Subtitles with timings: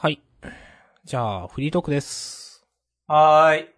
[0.00, 0.22] はい。
[1.04, 2.64] じゃあ、フリートークです。
[3.08, 3.68] はーい。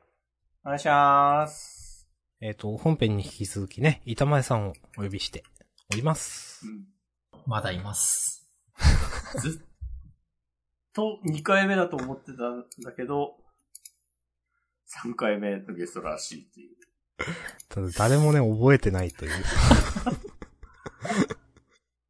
[0.66, 2.06] お願いします。
[2.42, 5.44] えっ、と、本編に引き続きね、板前さんをお呼びして
[5.90, 6.66] おります。
[7.46, 8.46] まだいます。
[9.40, 9.68] ずっ
[10.92, 13.38] と2回目だと思ってたんだけど、
[15.02, 16.76] 3回目のゲストらしいっていう。
[17.70, 19.30] ただ誰もね、覚えてないという。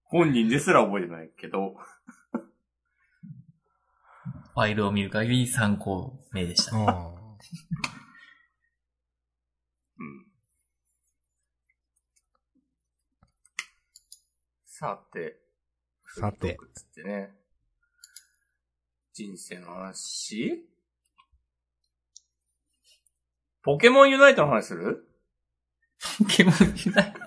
[0.03, 1.77] 本人ですら覚えてないけど、
[4.61, 6.77] ファイルを見る限り参考名でした。
[6.77, 7.15] あ
[9.99, 10.27] うん。
[14.67, 15.41] さて、
[16.15, 17.31] さてつってね。
[19.15, 20.63] 人生の話
[23.63, 25.09] ポケモンユナイトの話する？
[26.19, 27.19] ポケモンユナイト。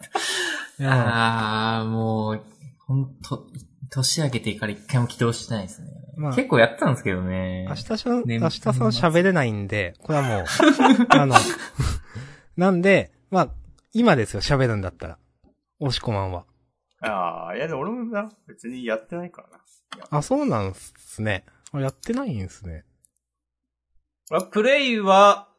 [0.87, 2.43] あー、もう、
[2.85, 3.47] ほんと、
[3.93, 5.87] 年明けてから一回も起動してないですね。
[6.15, 7.65] まあ結構やってたんですけどね。
[7.69, 10.45] 明日し明日さん喋れないんで、これはもう、
[11.09, 11.35] あの、
[12.57, 13.49] なんで、まあ、
[13.93, 15.19] 今ですよ、喋るんだったら。
[15.79, 16.45] おしこまんは。
[17.01, 20.07] ああ、いやでも俺もな、別にやってないからな。
[20.09, 21.45] あ、そうなんすね。
[21.71, 22.85] あやってないんすね。
[24.29, 25.49] まあプレイは、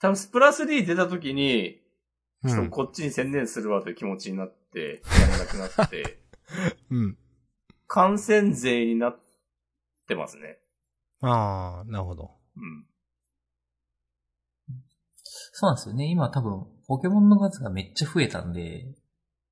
[0.00, 1.80] 多分スプラ3出た時に、
[2.46, 2.70] ちょっとうん。
[2.70, 6.18] こっちに専念するわという気持ちになって、やらなくなって、
[6.90, 7.18] うん。
[7.92, 9.20] 感染税になっ
[10.06, 10.58] てますね。
[11.22, 12.30] ああ、なるほど。
[12.56, 12.86] うん。
[15.52, 16.06] そうなんですよね。
[16.06, 18.84] 今多分、ポケモンの数がめっちゃ増えたんで、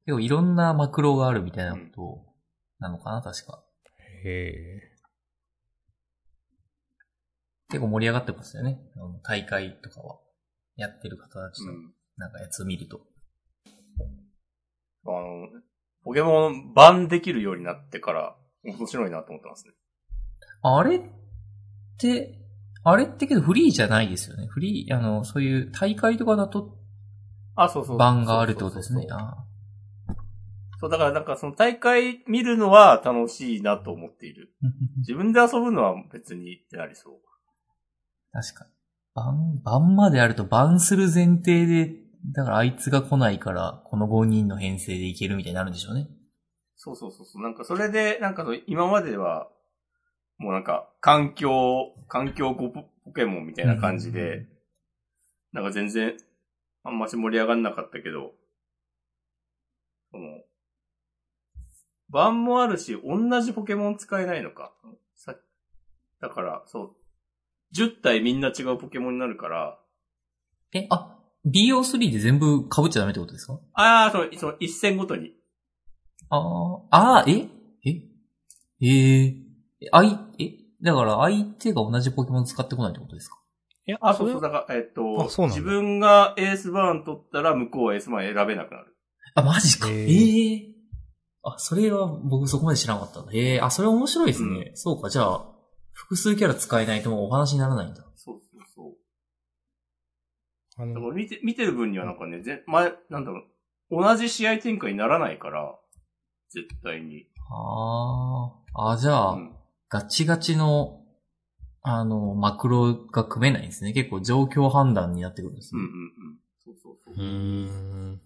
[0.07, 2.27] 結構いろんなマクロがあるみたいなこと
[2.79, 3.65] なのかな、確か。
[4.25, 4.83] へえ。
[7.71, 8.79] 結構盛り上がってますよね。
[8.95, 10.21] あの大会とかは。
[10.77, 11.93] やってる方たちの、うん。
[12.17, 13.01] なんかやつを見ると。
[15.07, 15.49] あの、
[16.09, 19.75] ポケモンバンできるようになってから、面白いなと思ってますね。
[20.63, 21.01] あれっ
[21.99, 22.39] て、
[22.83, 24.47] あれってけどフリーじゃないですよね。
[24.47, 26.79] フリー、あの、そういう大会とかだと
[27.57, 27.99] あ、そうそう。
[27.99, 29.07] 版があるってことですね
[30.81, 30.91] そう。
[30.91, 34.55] だからなんかその大会見るのは楽しいなと思っている。
[34.65, 34.69] ー
[35.01, 37.15] 自分で遊ぶのは別にってなりそう。
[38.33, 38.71] 確かに。
[39.15, 46.09] 版、版まであると版する前提で、だからあいつが来ないから、この5人の編成でいけるみたいになるんでしょうね。
[46.77, 47.43] そうそうそうそう。
[47.43, 49.49] なんかそれで、なんか今までは、
[50.39, 54.47] もうなんか、環境、環境ポポケモンみたいな感じうんで、
[55.53, 56.17] なんか全然、
[56.85, 58.33] あんまし盛り上がんなかったけど、
[60.13, 60.43] その、
[62.09, 64.73] 版もあるし、同じポケモン使えないのか。
[65.15, 65.35] さ
[66.21, 66.97] だから、そう、
[67.75, 69.79] 10体みんな違うポケモンになるから、
[70.73, 71.18] え、あ、
[71.53, 73.59] BO3 で全部被っちゃダメってことですか？
[73.75, 75.33] ああ、そう、そう、一戦ごとに。
[76.31, 77.49] あー、あー、え？
[77.85, 77.91] え？
[78.81, 79.35] えー、
[79.81, 80.51] え、あい、え、
[80.83, 83.37] だから相手が同じポケモン使ってこないってことですか？
[83.87, 88.95] いや、あ、そうそう、れだから、えっと自分がエースバーン取ったら向こうはエースバーン選べなくなる。
[89.35, 89.89] あ、マジか。
[89.89, 90.75] へえーえ
[91.43, 93.33] あ、それは僕そこまで知らなかったんだ。
[93.33, 94.73] ええあ、それ面白いですね。
[94.75, 95.47] そうか、じゃあ、
[95.93, 98.05] 複数キャラ使えないともうお話にならないんだ。
[100.79, 103.45] あのだから見て、見てる分にはなんかね、ぜ前、なんだろ
[103.91, 105.77] う、同じ試合展開にならないから、
[106.51, 107.27] 絶対に。
[107.51, 109.57] ああ、あ、じゃあ、うん。
[109.89, 111.03] ガチガチの、
[111.83, 113.93] あの、マクロが組めないんですね。
[113.93, 115.81] 結構状況判断になってくるんですね。
[115.81, 115.95] うんうんう
[116.35, 116.39] ん。
[116.65, 117.15] そうそうそう。
[117.15, 118.21] うーん。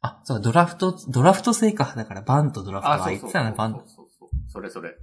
[0.00, 1.94] あ、そうか、ドラフト、ドラフト制か。
[1.96, 4.28] だからバンとドラフトあ、がそうそうそう入ってたね、バンそうそうそう。
[4.48, 4.96] それそれ。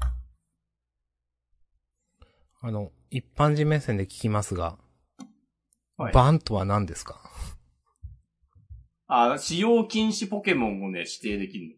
[2.61, 4.77] あの、一般人目線で聞きますが、
[5.97, 7.21] はいバンとは何ですか？
[9.07, 11.77] あ、使用禁止ポケモンをね、指定できる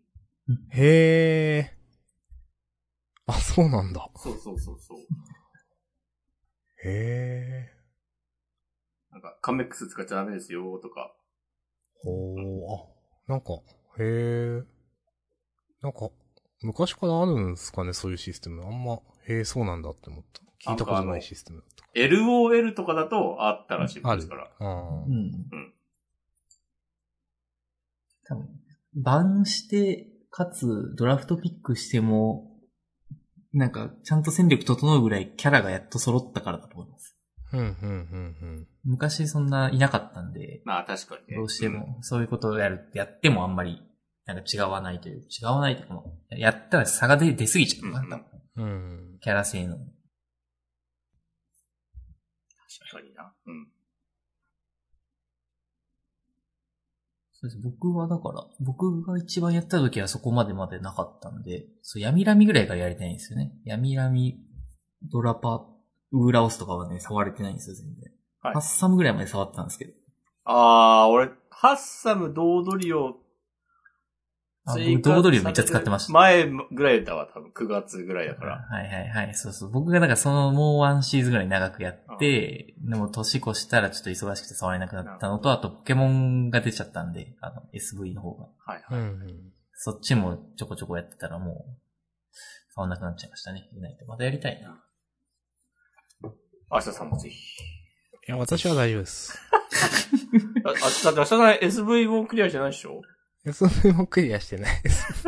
[0.72, 1.78] へえ。
[3.26, 4.00] あ、そうなんだ。
[4.00, 4.12] の。
[4.16, 4.98] そうそうそうそう。
[6.84, 7.74] へえ。
[9.12, 11.14] なんか、カメックス使っちゃダメですよ、とか。
[12.02, 13.54] ほー、あ、なんか、
[14.00, 14.64] へえ。
[15.82, 16.10] なんか、
[16.62, 18.66] 昔からあるんですかね、そういうシステム。
[18.66, 20.72] あんま、へえ、そうなんだって思った。
[20.72, 21.77] 聞いたことないシステムだった。
[21.98, 24.50] LOL とかだとあったらしいですから。。
[24.60, 24.64] う。
[24.64, 25.14] ん。
[25.14, 25.74] うん
[28.30, 28.50] 多分、
[28.94, 32.52] バンして、かつ、ドラフトピックしても、
[33.54, 37.18] なんか、ちゃんと戦力整うぐらいキャラがやっと揃ったからだと思います。
[37.54, 41.38] うん、うん、うん、昔そんないなかったんで、まあ確かにね。
[41.38, 43.82] どうしても、そういうことをやる、やってもあんまり、
[44.26, 47.92] なんか違わないという、違わないというか、やったら差が出、出すぎちゃう
[48.58, 48.66] うん。
[48.66, 48.70] う
[49.16, 49.18] ん。
[49.22, 49.78] キャラ性の。
[52.68, 53.34] 確かにな。
[53.46, 53.68] うん。
[57.32, 57.62] そうです。
[57.62, 63.52] 僕はだから、僕が一番やった時はそこまでまでなかったんで、そう、闇ラミぐらいからやりたいんですよね。
[63.64, 64.40] 闇ラミ
[65.04, 65.68] ドラパ、
[66.12, 68.12] ウーラオスとかはね、触れてないんですよ、全然。
[68.42, 69.94] はいハッサムぐらいまで触ってたんですけど。
[70.46, 73.18] あー、俺、ハッサム、ドードリオ、
[74.68, 76.14] 僕ドードリオめっちゃ使ってました。
[76.14, 78.58] 前ぐらいだわ、多分9月ぐらいだから。
[78.70, 79.36] はいはいはい。
[79.36, 79.70] そうそう。
[79.72, 88.48] 僕がだからそのもうワンシーズンぐらい長くやって、でも年越したらちょっと忙しくて触れなくなったのと、あとポケモンが出ちゃったんで、あの SV の方が。
[88.66, 89.00] はいはい。
[89.00, 89.54] うんうん。
[89.74, 91.56] そっちもちょこちょこやってたらもう、
[92.74, 93.70] 触んなくなっちゃいましたね。
[93.74, 94.06] ユナイト。
[94.06, 94.84] またやりたいな。
[96.70, 97.36] 明日さんもぜひ。
[98.28, 99.40] いや、私は大丈夫です。
[100.66, 101.42] あ、あだって明日さん
[101.86, 103.02] SV もクリアじゃないでしょ？
[103.52, 105.24] SV もクリアしてないです。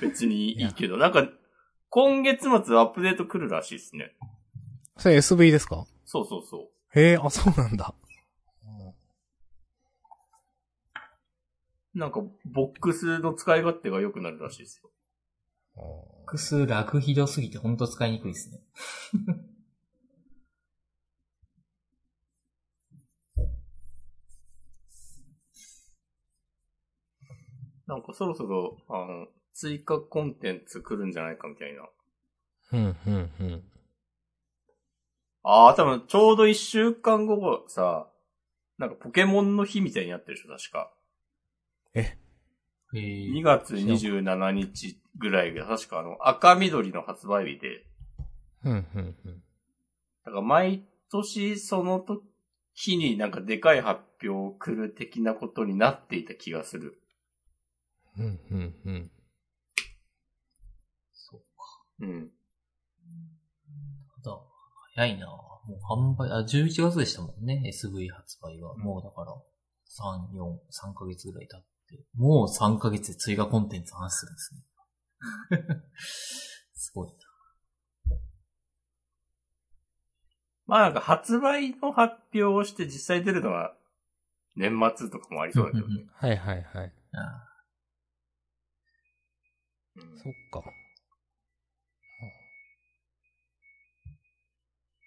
[0.00, 1.28] 別にいいけど、なんか、
[1.90, 4.14] 今月末アップデート来るらしいですね。
[4.96, 5.86] それ SV ですか？
[6.04, 6.98] そうそうそう。
[6.98, 7.94] へえ、あ、そうなんだ。
[11.94, 14.90] なんか、ボックスの使い勝手が良くなるらしいですよ。
[16.26, 18.60] 複数楽ひどすぎてほんと使いにくいですね。
[27.86, 31.88] なんかそろそろ、あの、追加コンテンツ来るんじゃないかみたいな。
[32.72, 33.62] うん、うん、うん。
[35.42, 38.08] ああ、多分ちょうど一週間後さ、
[38.78, 40.92] なんかポケモンの日みたいになってるでしょ、確か。
[41.94, 42.16] え、
[42.94, 47.86] へ2月27日ぐらいが、確かあの、赤緑の発売日で、
[48.64, 49.42] うん、うん、うん。
[50.24, 52.04] だから毎年その
[52.72, 57.00] 日になんかでかい発表来る的なことになっていた気がする。
[58.18, 59.10] うん、うん、うん。
[61.12, 62.30] そううん。
[64.24, 64.40] だ。
[64.96, 68.74] 早いなもう販売、あ、11月でしたもんね、SV 発売が。
[68.74, 70.58] もうだから、3、4、
[70.92, 72.04] 3ヶ月ぐらい経って。
[72.16, 74.60] もう3ヶ月で追加コンテンツ話するんですね。
[76.74, 77.14] すごいな。
[80.66, 83.76] まあなんか発売の発表をして実際出るのは
[84.56, 86.06] 年末とかもありそうだけどね。
[86.14, 86.92] はい、はい、はい。
[87.12, 87.53] あうん
[89.96, 90.70] そっか。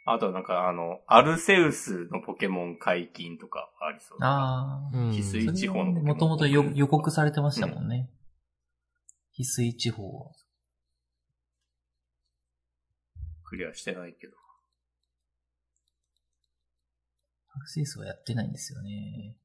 [0.10, 5.10] あとなんかあの、アルセウスのポケモン解禁とかありそうだあうん。
[5.12, 8.10] 翡翠地方のポケモンもともと予予告されてましたもんね。
[9.38, 10.32] 翡翠地方は。
[13.44, 14.34] クリアしてないけど。
[17.54, 19.36] アクセスはやってないんですよね。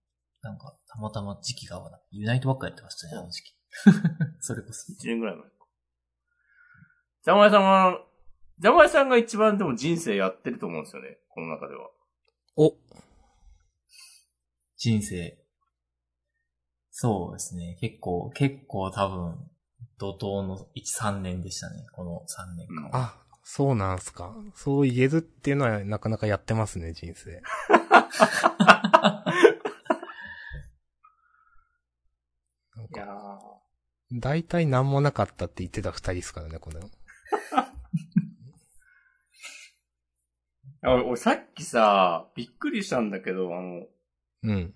[0.43, 2.01] なんか、たまたま時期が合わない。
[2.13, 3.55] ユナイトばっかやってましたね、あの時期。
[4.41, 4.93] それこそ。
[4.93, 5.51] 1年ぐらい前か。
[7.25, 8.05] ジャマイさんは、
[8.59, 11.19] ジャマイさんが一番でも人生やってると思うんですよね。
[11.29, 11.91] この中では。
[12.57, 12.77] お、
[14.77, 15.39] 人生。
[16.91, 17.79] そうですね。
[17.81, 19.51] 結構、結構多分、
[19.99, 21.87] 怒涛の1、3年でしたね。
[21.93, 22.91] この3年間は。
[22.93, 24.35] あ、そうなんすか。
[24.55, 27.41] そう言えるっていうのはなかなかやってますね、人生。
[27.71, 28.01] な
[32.85, 33.62] んか、いやー
[34.13, 36.81] 大体何もなかったって言ってた二人ですからね、この。
[40.85, 43.87] あ俺、俺さっきさ、びっくりしたんだけど、あの、
[44.43, 44.75] うん。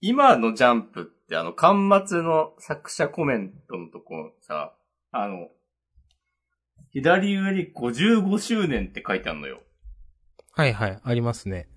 [0.00, 4.74] 今のジャンプってあの、端末の作者コメントのとこさ、
[5.10, 5.48] あの、
[6.92, 9.62] 左上に55周年って書いてあるのよ。
[10.52, 11.68] はいはい、ありますね。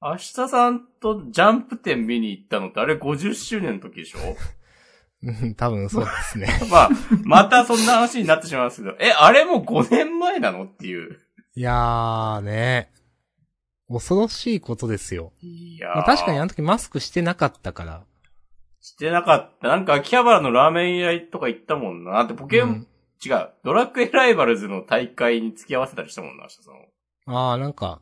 [0.00, 4.18] 明日さんとジャンプ展見に行ったのってあれ50周年の時でしょ？
[4.18, 4.36] うん、
[5.56, 6.48] 多分そうですね。
[6.70, 6.90] まあ、
[7.24, 11.20] またそんな話になってしまいますけど、え、あれもう5年前なのっていう。
[11.54, 12.90] いやーね。
[13.88, 15.32] 恐ろしいことですよ。
[15.40, 18.04] いやーまあ、確かにあの時マスクしてなかったから。
[18.80, 19.68] してなかった。
[19.68, 22.12] なんか秋葉原のラーメン屋とか行ったもんな。
[22.12, 22.86] だってポケモン、うん
[23.22, 23.50] 違う。
[23.64, 26.74] ドラクエライバルズの大会に付き合わせたりしたもんな、明日さん。
[27.26, 28.00] あー、なんか、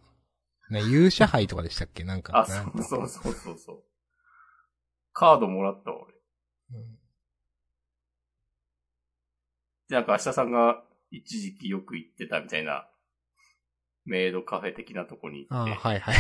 [0.71, 2.05] ね、勇者杯とかでしたっけ？
[2.05, 2.39] なんか。
[2.39, 3.83] あ、そうそうそうそうそう。
[5.13, 6.15] カードもらったわ、俺。
[6.75, 6.98] うん
[9.89, 12.89] で、なんか明日さんが一時期よく行ってたみたいな、
[14.05, 16.17] メイドカフェ的なとこに行って、はいはい。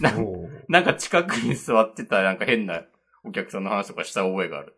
[0.00, 2.82] なんおーなんか近くに座ってたなんか変な
[3.24, 4.74] お客さんの話とかした覚えがある。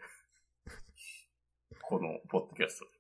[1.83, 2.91] このポッドキャストで。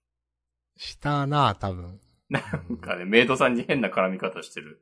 [0.76, 2.00] したな多分。
[2.28, 4.80] なんかね、メイドさんに変な絡み方してる。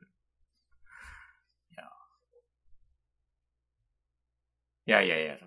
[1.71, 1.85] いや。
[4.87, 5.38] いやいやいや、い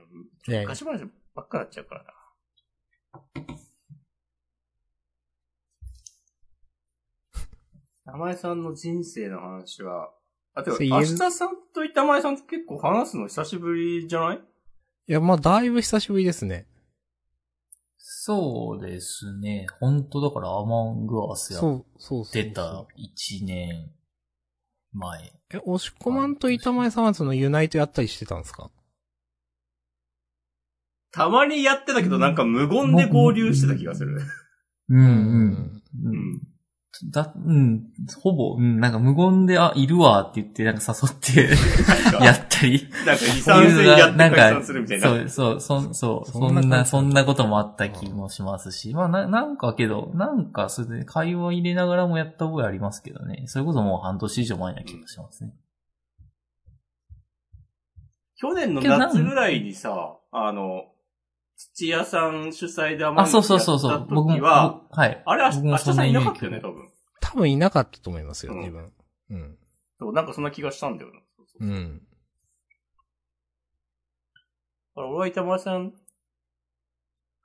[0.47, 2.13] やいや昔話ばっかなっちゃうからな。
[8.05, 10.11] 玉井さんの人生の話は、
[10.53, 14.37] あ、てか、それ言える明日さんと板前さんって結構話すの久しぶりじゃない？
[15.07, 16.67] いや、まあ、だいぶ久しぶりですね。
[17.97, 19.65] そうですね。
[19.79, 22.43] 本当だからアマングアスやそう、そうそう。
[22.43, 23.91] 出た1年
[24.93, 25.33] 前。
[25.53, 28.69] え、押し込まんと板前さんはそのユナイトやったりしてたんですか？
[31.11, 34.21] たまにやってたけど、なんか無言で合流してた気がする。
[34.89, 35.83] うんううん。
[36.03, 36.41] うん。
[37.11, 37.87] だ、うん、
[38.21, 41.49] ほぼ、うん、なんか無言で、あ、いるわって言って、なんか誘って、
[42.23, 42.87] やったり。
[43.05, 44.09] なんか、二三戦や
[44.55, 45.07] ってするみたいな。
[45.07, 53.43] そう、そう、そ、そう、そんなそんな、そんなこともあった気もしますし、まあ、な、なんかけど、なんか、それで会話入れながらもやった覚えありますけどね。
[53.47, 55.53] それこそもう半年以上前な気がしますね。
[58.37, 60.85] 去年の夏ぐらいにさ、あの、
[61.57, 64.07] 土屋さん主催でアマあ、ンそうそうそうそやったう。
[64.15, 65.23] 僕も、時は、僕はい。
[65.25, 66.89] あれ、明日さなんいなかったよね、多分。
[67.21, 68.93] 多分いなかったと思いますよ、うん自分。
[69.31, 69.57] うん。
[69.99, 71.19] そう、なんかそんな気がしたんだよな。
[71.37, 72.01] そうそううん。
[74.95, 75.93] だから俺は板前さん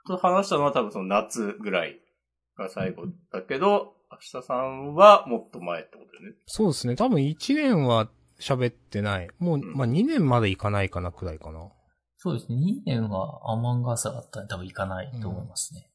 [0.06, 2.00] と話したのは多分その夏ぐらい
[2.58, 6.36] が最後だけど、明日さんはもっと前ってことだよね。
[6.46, 6.96] そうですね。
[6.96, 8.08] 多分1年は
[8.40, 9.28] 喋ってない。
[9.38, 11.68] もう、んまあ2年までいかないかなくらいかな。
[12.22, 12.56] そうですね。
[12.58, 15.86] 2年はアマンガーサだったら多分行かないと思いますね。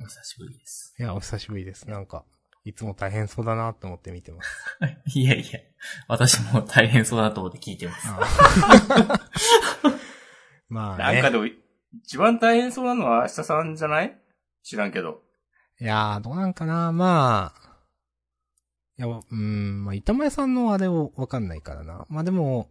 [0.00, 0.94] お久しぶりです。
[0.98, 1.88] いや、お久しぶりです。
[1.88, 2.24] なんか、
[2.64, 4.64] いつも大変そうだなって思って見てます。
[5.18, 5.60] いやいや、
[6.08, 8.06] 私も大変そうだと思って聞いてます。
[10.68, 11.04] まあね。
[11.14, 11.46] なんかでも、
[12.02, 14.18] 一番大変そうなのは明日さんじゃない？
[14.62, 15.22] 知らんけど。
[15.80, 16.90] いやー、どうなんかな。
[16.92, 17.63] まあ、
[18.98, 22.06] いや、うーん、まあ、板前さんのあれをわかんないからな。
[22.08, 22.70] まあでも、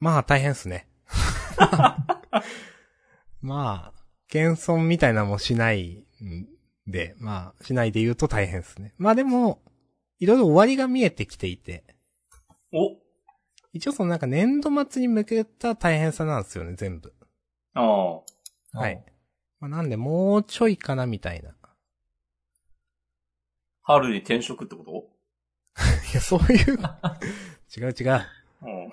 [0.00, 0.88] まあ大変っすね。
[3.40, 6.46] まあ、謙遜みたいなのもしないん
[6.86, 8.94] で、まあ、しないで言うと大変っすね。
[8.98, 9.62] まあでも、
[10.18, 11.84] いろいろ終わりが見えてきていて、
[12.72, 12.96] お
[13.72, 17.14] 一応そのなんか年度末に向けた大変さなんですよね、全部。
[17.74, 18.20] あ
[18.74, 18.78] あ。
[18.78, 19.04] はい。
[19.60, 21.55] まあ、なんで、もうちょいかな、みたいな。
[23.86, 25.08] 春に転職ってこと？
[26.12, 26.78] いや、そういう、
[27.76, 28.26] 違う違う。
[28.62, 28.92] うん。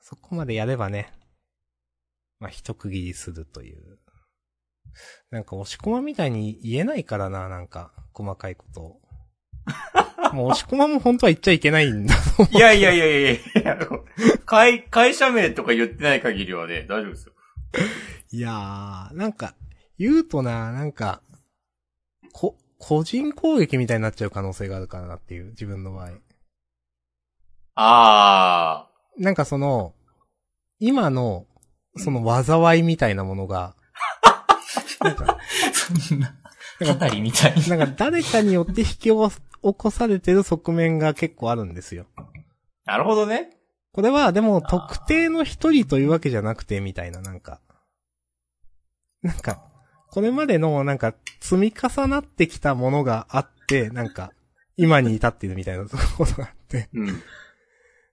[0.00, 1.12] そこまでやればね、
[2.40, 3.98] まあ、一区切りするという。
[5.30, 9.00] なんか、押し込まみたいに言えないからな、なんか、細かいことを。
[10.34, 12.56] もう、押し込まも本当は言っちゃいけないんだと思う。
[12.56, 13.78] いやいやいやいやいや
[14.44, 17.32] 会、会社名とか言ってない限りはね、大丈夫ですよ。
[18.32, 19.54] いやー、なんか、
[19.98, 21.22] 言うとな、なんか、
[22.32, 26.10] こ、個人攻撃みたいになっちゃう可能性があるからなっていう、自分の場合。
[27.76, 28.88] あ
[29.18, 29.94] なんかその、
[30.78, 31.46] 今の、
[31.96, 33.74] その災いみたいなものが、
[35.00, 35.38] なんか、
[35.72, 36.20] そん
[36.98, 37.68] な、りみたいに。
[37.68, 39.10] なんか誰かによって引き起
[39.60, 42.06] こされてる側面が結構あるんですよ。
[42.16, 42.22] ー。
[42.84, 43.56] なるほどね。
[43.92, 47.60] これはでも特定の一人というわけじゃなくてみたいななんか、
[49.22, 49.64] なんか、
[50.14, 54.30] これまでのなんか積み重なってきたものがあって、なんか、
[54.76, 57.20] 今に至っているみたいなことがあって、うん。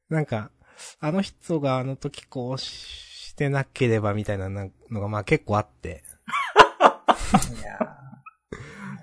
[0.09, 0.49] なんか、
[0.99, 6.03] あの人があの時こうしてなければみたいなのがまあ結構あって、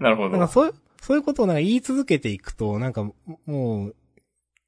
[0.00, 0.31] なるほど。
[0.31, 3.09] なんかそういう、そういうことをなんか言い続けていくと、なんか
[3.47, 3.95] もう、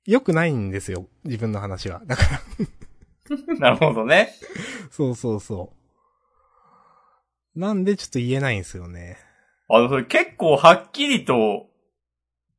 [0.07, 2.01] 良くないんですよ、自分の話は。
[2.07, 4.33] だから、 なるほどね。
[4.93, 5.80] そうそうそう。
[7.55, 9.19] なんでちょっと言えないんですよね。
[9.69, 11.67] あの、それ結構はっきりと、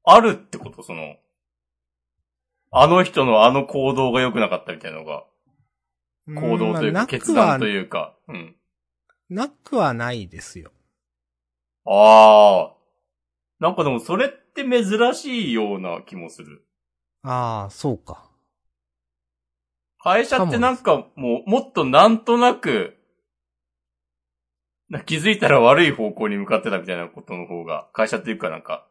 [0.04, 0.84] あるってこと？
[0.84, 1.16] その、
[2.72, 5.24] あの人のあの行動が良くなかったみたいなのが、
[6.28, 7.70] 行動というか、まあ決断とう。
[7.70, 8.56] いうか、うん。
[9.30, 10.72] なくはないですよ。
[11.86, 12.76] ああ。
[13.60, 16.66] なんかでもそれって珍しいような気もする。
[17.24, 18.30] ああ、そうか。
[20.00, 23.01] 会社ってなんかもう、もっとなんとなく、な
[25.00, 28.88] 気づいたら悪い方向に向かってたみたいなことの方が、会社っていうかなんか、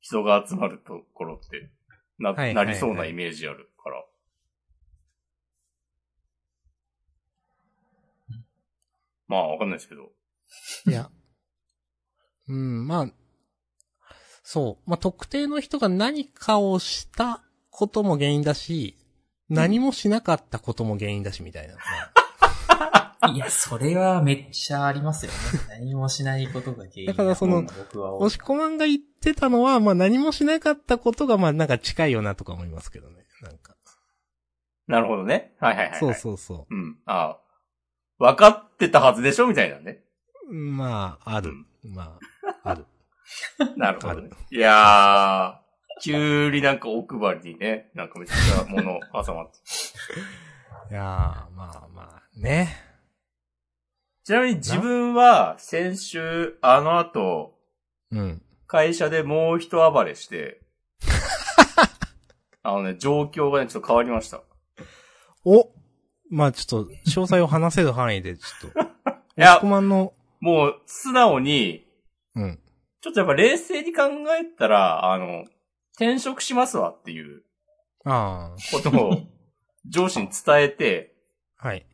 [0.00, 1.70] 人が集まるところって、
[2.18, 4.04] な、はいはいはいなりそうなイメージあるから。
[9.26, 10.10] まあ、わかんないですけど。
[10.86, 11.10] いや。
[12.48, 13.12] うん、まあ、
[14.42, 14.90] そう。
[14.90, 18.96] まあ、特定の人が何かをしたことも原因だし、
[19.50, 21.76] 何もしなかったことも原因だし、みたいな。
[23.26, 25.38] いや、それはめっちゃありますよね。
[25.80, 33.26] 何もしないことが原因だからその押し込まんが言ってたのは、まあ何もしなかったことが、まあなんか近いよなとか思いますけどね。
[33.42, 33.74] なんか。
[34.86, 35.54] なるほどね。
[35.58, 36.00] はいはいはい、はい。
[36.00, 36.98] そうそうそうん。
[37.06, 37.40] ああ。
[38.18, 40.04] 分かってたはずでしょみたいなね。
[40.48, 40.54] う。
[40.54, 41.52] まあ、ある。
[41.84, 42.18] ま
[42.64, 42.86] あ、ある。
[43.76, 44.30] なるほどね。
[44.50, 45.60] いや
[46.00, 49.58] 急になんか奥張りにね、なんかめっちゃ物挟まって。
[50.90, 52.87] いやー、まあまあ、ね。
[54.28, 57.54] ちなみに自分は先週、あの後、
[58.10, 58.42] うん。
[58.66, 60.60] 会社でもう一暴れして、
[62.62, 64.42] あのね、状況がね、ちょっと変わりました。
[65.46, 65.70] お
[66.28, 68.78] まあちょっと、詳細を話せる範囲で、ちょっと。
[68.78, 68.82] い
[69.40, 71.86] や押し込まんの、もう、素直に、
[72.34, 72.60] うん。
[73.00, 74.02] ちょっとやっぱ冷静に考
[74.38, 75.46] えたら、あの、
[75.92, 77.44] 転職しますわっていう
[78.04, 79.22] あことを
[79.86, 81.16] 上司に伝えて、
[81.56, 81.86] あ、はい。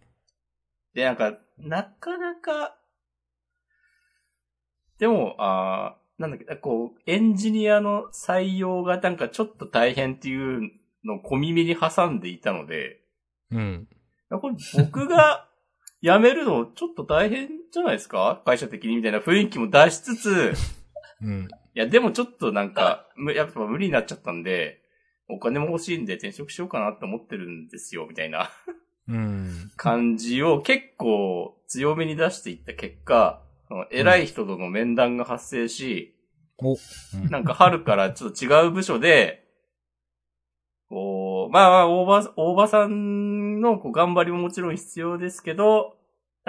[0.94, 2.76] で、なんか、なかなか、
[4.98, 10.70] でも、あーなんだっけ、こう、エンジニアの採用がなんかちょっと大変っていう
[11.04, 13.00] のを小耳に挟んでいたので、
[13.50, 13.88] うん。
[14.30, 15.48] これ僕が
[16.02, 18.42] 辞めるのちょっと大変じゃないですか？
[18.44, 20.52] 会社的にみたいな雰囲気も出しつつ、
[21.20, 21.48] うん。
[21.74, 24.80] いや、でもちょっとなんか、むやっぱ無理になっちゃったんで、
[25.28, 28.74] お金も欲しいんで転職しようかなって思ってるんですよ、みたいなうん。
[29.76, 33.42] 感じを結構強めに出していった結果、
[33.90, 36.14] 偉い人との面談が発生し、
[36.58, 36.72] お。
[36.72, 36.76] う
[37.16, 39.44] んなんか春からちょっと違う部署で、
[40.88, 45.96] こう、まあまあ、大場、大場さんのこう頑張りももちろん必要ですけど、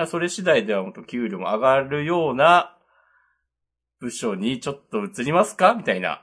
[0.08, 2.78] それ次第ではもっと給料も上がるような
[4.00, 5.74] 部署にちょっと移りますか？
[5.74, 6.22] みたいな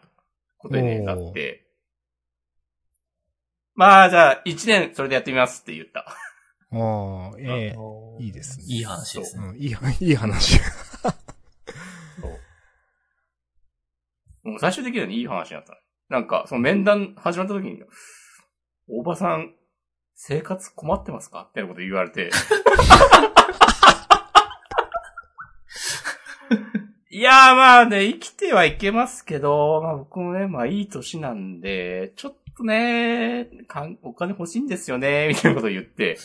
[0.58, 1.66] ことになって。
[3.74, 6.00] まあ、じゃあ、一年それでやってみますって言った。
[6.00, 9.44] ああ、ええいいですねいい話ですね。
[9.48, 9.70] うん、いい、
[10.08, 10.60] いい話。
[14.42, 15.78] もう最終的にはねいい話になったの。
[16.08, 17.82] なんか、その面談始まった時に、
[18.88, 19.54] 大場さん、
[20.14, 21.48] 生活困ってますか？
[21.52, 22.30] みたいなこと言われて。
[27.10, 36.18] いやーまあね、生きてはいけますけど、まあ僕もね、まあいい年なんで、ちょっとね、かんお金欲しいんですよね、みたいなことを言って、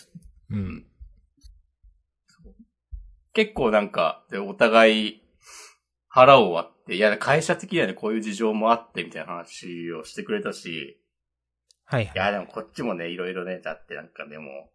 [0.50, 0.86] うん。
[3.34, 5.22] 結構なんか、でお互い
[6.10, 11.00] 腹を割って、いや、会社的にはね、こういう事情もあって、みたいな話をしてくれたし、
[11.86, 12.18] はいはいい。
[12.18, 14.72] や、でもこっちもね、いろいろね、だってなんかでも、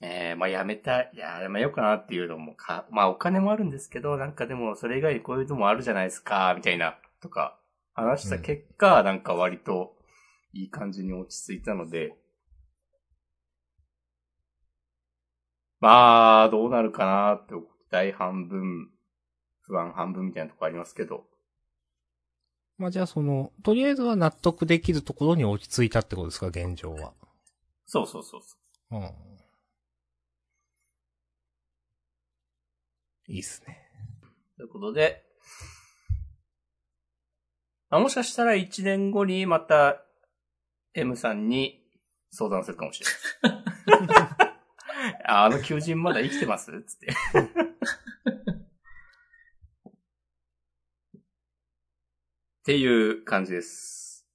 [0.00, 7.58] えー、まあやめたい、いや、やめようかなっていうのもか、まあお金もあるんですけど、なんかでもそれ以外にこういうのもあるじゃないですか、みたいな、とか、
[7.92, 9.93] 話した結果、なんか割と
[10.54, 12.16] いい感じに落ち着いたので、
[15.80, 18.88] まあ、どうなるかなって期待半分、
[19.62, 21.24] 不安半分みたいなとこありますけど、
[22.78, 27.12] まあじゃあその、とりあえずは納得できるところに落ち着いたってことですか、現状は。
[27.86, 28.56] そうそうそうそ
[28.92, 28.96] う。
[28.96, 29.02] うん。
[33.26, 33.88] いいっすね。
[34.56, 35.24] ということで、
[37.90, 40.04] あもしかしたら1年後にまた
[40.94, 41.82] M さんに
[42.30, 43.64] 相談するかもしれない。
[45.26, 46.70] あ あの求人まだ生きてます？
[46.84, 47.06] つって。
[47.10, 47.14] っ
[52.64, 54.26] ていう感じです。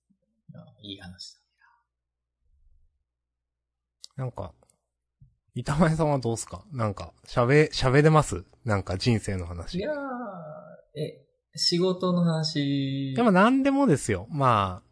[0.82, 1.40] いい話だ。
[4.18, 4.54] なんか、
[5.56, 6.64] 板前さんはどうすか？
[6.72, 8.46] なんか、喋、喋れます？
[8.66, 9.78] なんか人生の話。
[9.80, 9.96] いやー、
[11.00, 13.14] え、仕事の話。
[13.16, 14.28] でも何でもですよ。
[14.30, 14.89] まあ、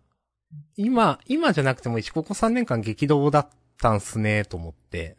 [0.75, 3.49] 今、今じゃなくてもいいし、ここ3年間激動だっ
[3.81, 5.17] たんすね、と思って。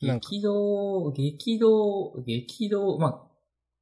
[0.00, 3.28] 激動、激動、激動、ま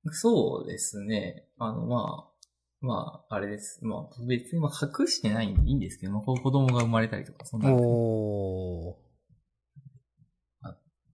[0.06, 1.48] あ、そうですね。
[1.58, 2.36] あの、まあ、
[2.80, 3.84] まあ、あれです。
[3.84, 7.72] まあ、別にまあ隠してないんでいいんですけど、まあ、子供が生まれたりとか、そんな。
[7.72, 9.06] おー。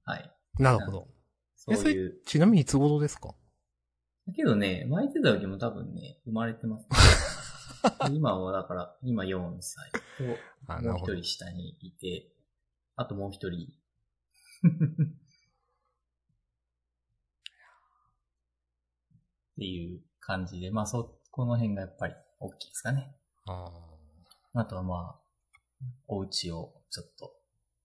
[0.04, 0.30] はい。
[0.58, 1.08] なるほど。
[1.54, 2.20] そういう。
[2.26, 3.34] ちなみにいつ頃ですか？
[4.26, 6.86] だけどね、巻いてた時も多分ね、生まれてます、
[8.12, 9.90] 今はだから、今4歳
[10.66, 11.14] あ、と、もう一。
[11.14, 12.32] 人下にいて、
[12.96, 13.68] あともう一人。
[19.52, 23.16] っていう感じで、まあそ、この辺がやっぱり大きいですかね。
[23.46, 23.70] あ
[24.54, 25.20] あとはまあ、
[26.06, 27.34] お家をちょっと、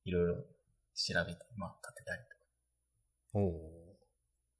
[0.06, 3.88] いろいろ調べて、まあ、建てたりーおー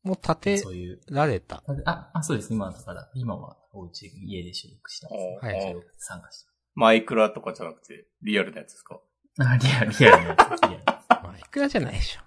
[0.04, 1.64] もう建とか、てそういう、られた。
[1.86, 2.54] あ、あ、そうです。
[2.54, 5.40] 今だから、今はお家、家で収録してます、ね。
[5.42, 9.00] はい参加してマイクラとかじゃなくて、リアルなやつですか？
[9.40, 10.62] あ、リアル、リアルなやつ。
[10.62, 12.22] リアルまあ、いくらじゃないでしょ。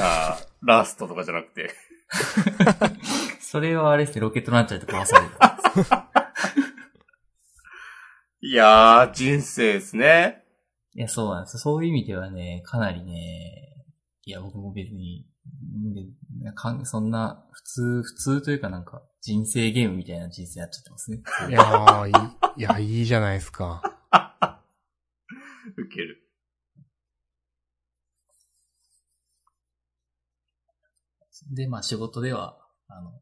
[0.00, 1.70] ああ、ラストとかじゃなくて。
[3.40, 6.10] それはあれですね、ロケットランチャーで壊された。
[8.40, 10.44] いやー、人生ですね。
[10.94, 11.58] いや、そうなんです。
[11.58, 13.84] そういう意味ではね、かなりね、
[14.24, 15.26] いや、僕も別に、
[15.92, 21.22] でかんそんな、普通、普通というかなんか、人生ゲームみたいな人生やっちゃってますね。
[21.48, 22.14] いやー、いい、
[22.60, 23.82] いや、いいじゃないですか。
[25.76, 26.22] ウケる。
[31.52, 33.20] で、まあ仕事では、あの、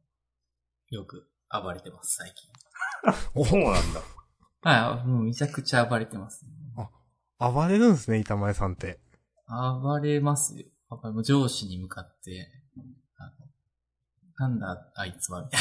[0.90, 2.50] よく暴れてます、最近。
[3.34, 4.00] おそうなんだ。
[4.62, 6.46] はい、もうめちゃくちゃ暴れてます、
[7.38, 9.00] 暴れるんですね、板前さんって。
[9.48, 10.66] 暴れますよ。
[10.90, 12.48] やっぱりもう上司に向かって、
[13.18, 13.24] あ
[14.46, 15.60] のなんだあいつは、みたい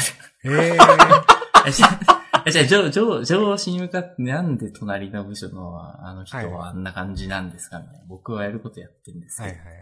[0.52, 0.62] な。
[0.62, 1.34] ええー。
[2.46, 7.78] えじゃあ、上上上司に向かってなんで隣の部署のあの人はあんな感じなんですか？
[7.80, 8.04] みたいな。
[8.06, 9.48] 僕はやることやってるんですよ。
[9.48, 9.76] はいはいはい。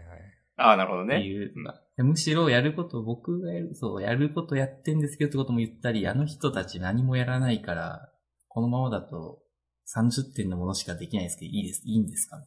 [0.55, 1.25] ああ、なるほどってね。
[1.25, 1.51] いう
[1.97, 8.09] むしろやること、僕がやる、そう、やることやってんですけどってことも言ったり、あの人たち何もやらないから、
[8.47, 9.41] このままだと
[9.95, 12.37] 30点のものしかできないですけど、いいです、いいんですか？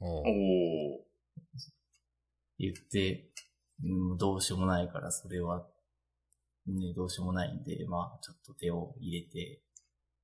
[0.00, 0.28] おおー。
[2.58, 3.30] 言って、
[3.84, 5.66] うん、どうしようもないから、それは、
[6.66, 9.62] ね、どうしようもないんで、まあ、ちょっと手を入れて、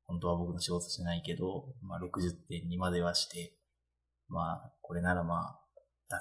[0.07, 3.57] 本当は僕の仕事じゃないけど、まあ、60点にまではして、
[4.29, 5.61] まあ、これならまあ、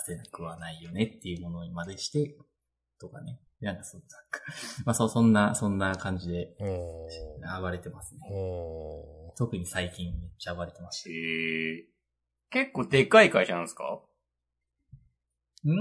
[0.06, 2.38] 出せなくはないよねっていうものにまでして、
[3.00, 3.40] とかね。
[3.60, 4.40] なんかそ、なんか、
[4.86, 7.08] まあ、そう、そんな、そんな感じで、お
[7.62, 8.22] 暴れてますね。
[8.32, 11.10] お特に最近めっちゃ暴れてました。
[11.10, 11.86] えー、
[12.52, 14.02] 結構でかい会社なんですか？
[15.66, 15.76] うーん、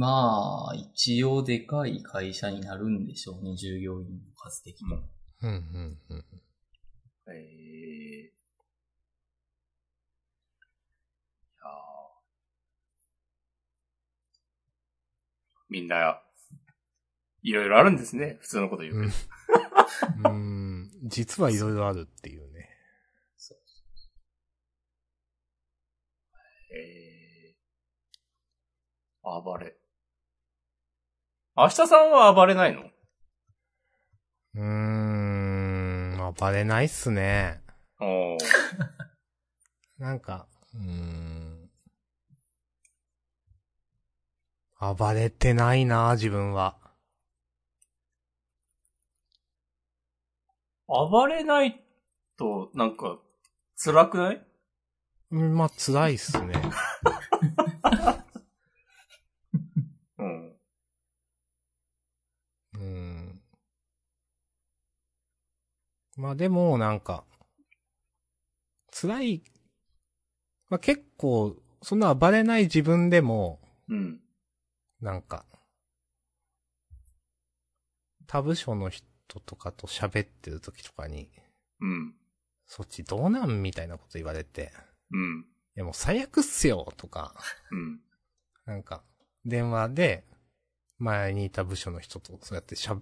[0.00, 4.94] まあ、一応でかい会社になるんでしょうね、従業員の数的に。
[5.42, 6.24] うんうんうん。
[7.28, 7.36] えー。
[7.36, 8.30] い
[11.58, 11.68] やー
[15.68, 16.22] みんな、
[17.42, 18.38] いろいろあるんですね。
[18.40, 19.06] 普通のこと言うけ
[20.22, 20.30] ど。
[20.30, 20.32] うん。
[20.32, 20.38] う
[20.86, 20.90] ん。
[21.10, 22.70] 実はいろいろあるっていうね。
[26.72, 29.42] えー。
[29.42, 29.79] 暴れ。
[31.56, 32.82] 明日さんは暴れないの？
[34.54, 36.14] うーん。
[36.16, 37.60] まあ、バレないっすね。
[38.00, 38.38] おー。
[39.98, 41.70] なんか、うーん。
[44.96, 46.78] 暴れてないな、自分は。
[50.86, 51.84] 暴れない
[52.38, 53.18] と、なんか、
[53.76, 54.46] 辛くない？
[55.32, 56.54] うん、まあ、辛いっすね。
[60.18, 60.56] うん。
[62.74, 63.42] うん。
[66.20, 67.24] まあでも、なんか、
[68.92, 69.42] 辛い、
[70.68, 74.20] まあ結構、そんな暴れない自分でも、うん。
[75.00, 75.46] なんか、
[78.26, 79.06] 他部署の人
[79.46, 81.30] とかと喋ってる時とかに、
[81.80, 82.14] うん。
[82.66, 84.72] そっちどうなんみたいなこと言われて、
[85.10, 85.40] うん。
[85.40, 85.44] い
[85.76, 87.34] やもう最悪っすよとか、
[87.72, 88.00] うん。
[88.66, 89.02] なんか、
[89.46, 90.26] 電話で、
[90.98, 93.00] 前にいた部署の人とそうやってしゃ、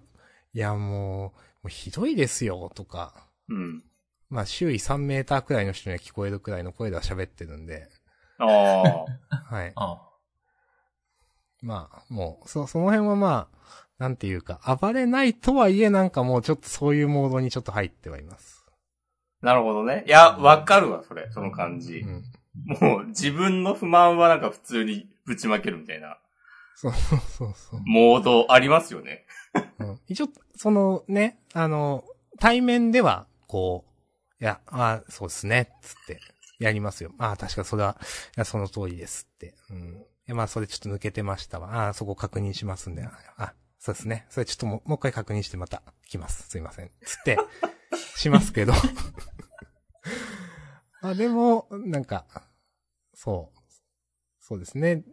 [0.53, 1.31] いやもう、も
[1.65, 3.83] うひどいですよとか、うん。
[4.29, 7.87] まあ周囲3メーターくらいの人には聞こえるくらいの声では喋ってるんで、
[8.37, 9.55] ああ。
[9.55, 9.73] はい。
[9.75, 10.09] あ
[11.61, 18.65] まあ、もう、そ、その辺はまあ、なんていうか、暴れないとはいえなんかもうちょっとそういうモードにちょっと入ってはいます。
[19.41, 20.05] なるほどね。
[20.07, 21.29] いや、わかるわ、それ。
[21.31, 22.05] その感じう。
[22.05, 22.23] ん。
[22.79, 26.17] もう、自分の不満はなんか普通にぶちまけるみたいな、
[26.75, 27.81] そうそうそうそう。
[27.85, 29.25] モードありますよね。
[29.79, 32.03] うん、一応、そのね、あの、
[32.39, 33.85] 対面では、こ
[34.39, 36.19] う、いや、あそうですね、つって、
[36.59, 37.11] やりますよ。
[37.17, 38.05] ああ、確かそれは、い
[38.39, 39.55] や、その通りですって。
[39.69, 40.05] うん。
[40.27, 41.85] い、まあ、それちょっと抜けてましたわ。
[41.85, 43.07] ああ、そこ確認しますんで。
[43.37, 44.25] あ、そうですね。
[44.29, 46.49] それちょっともう、もう一回確認してまた来ます。
[46.49, 46.91] すいません。
[47.05, 47.37] つって、
[48.17, 48.73] しますけど。
[51.01, 52.25] ま あ、でも、なんか、
[53.13, 53.59] そう。
[54.39, 55.03] そうですね。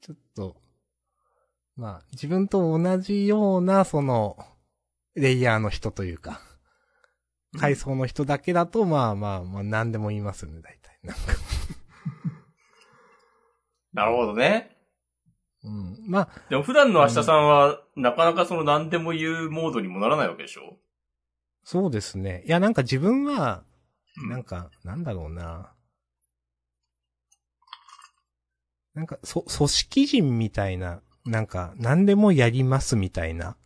[0.00, 0.56] ちょっと、
[1.76, 4.36] まあ、自分と同じような、その、
[5.14, 6.40] レイヤーの人というか、
[7.58, 10.98] 階層の人だけだと、まあまあまあ、何でも言いますよね、大体。
[11.02, 11.22] なんか。
[13.92, 14.76] なるほどね。
[15.62, 15.98] うん。
[16.06, 20.78] まあ、でも普段の明日さんは、なかなかその何でも言うモードにもならないわけでしょ？
[21.64, 22.42] そうですね。
[22.46, 23.64] いや、なんか自分は、
[24.16, 25.74] うんなんか、なんだろうな。
[28.94, 33.56] なんか、そ、組織人みたいな、なんか、何でもやりますみたいな、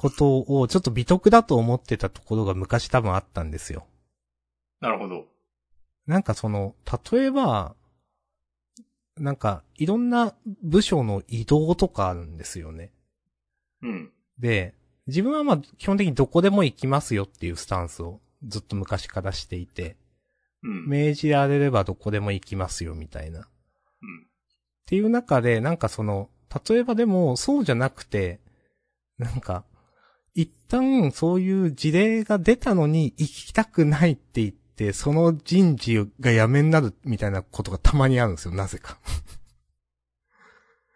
[0.00, 3.86] ことを、ちょっと美徳だと思ってたところが昔多分あったんですよ。
[4.80, 5.26] なるほど。
[6.06, 6.74] なんかその、
[7.12, 7.74] 例えば、
[9.18, 12.92] なんか、いろんな部署の移動とかあるんですよね。
[13.82, 14.10] うん。
[14.38, 14.74] で、
[15.06, 19.96] 自分はまあ、基本的にどこでも行きますよっていうスタンスをずっと昔からしていて、
[20.62, 20.88] うん。
[20.88, 23.40] 命じられればどこでも行きますよ、みたいな。
[23.40, 24.29] うん
[24.90, 26.30] っていう中で、なんかその、
[26.68, 28.40] 例えばでも、そうじゃなくて、
[29.18, 29.64] なんか、
[30.34, 38.98] 一旦そういう事例が出たのに行きたくないって言って、その人事が辞めになるみたいなことがたまにあるんですよ、なぜか。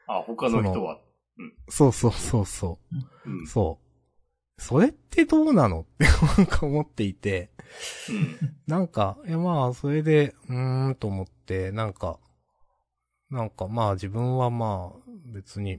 [0.09, 0.99] あ、他の人は。
[1.69, 2.81] そうそうそうそ
[3.27, 3.47] うんう。。
[3.47, 3.79] そ
[4.59, 4.61] う。
[4.61, 5.83] それってどうなの？
[5.83, 6.05] っ て
[6.37, 7.51] なんか思っていて、
[8.11, 8.57] うん。
[8.67, 12.19] なんか、いやまあ、それで、うーんと思って、なんか、
[13.35, 15.79] なんかまあ自分はまあ別に、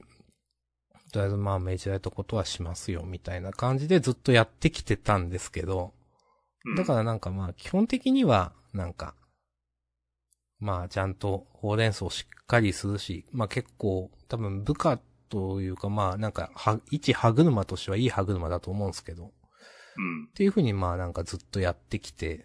[1.10, 5.94] とりあえずまあ命じられたことはしますよみたいな感じでずっとやってきてたんですけど、
[6.66, 9.14] うんだからなんかまあ基本的にはなんか、
[10.58, 14.98] まあちゃんとほうれん草しっかりするし、まあ結構多分部下
[15.30, 19.30] というかまあなんかは、一歯車としてはいい歯車だと思うんですけど、うん。
[19.30, 19.30] っ
[20.34, 22.44] ていうふうにまあなんかずっとやってきて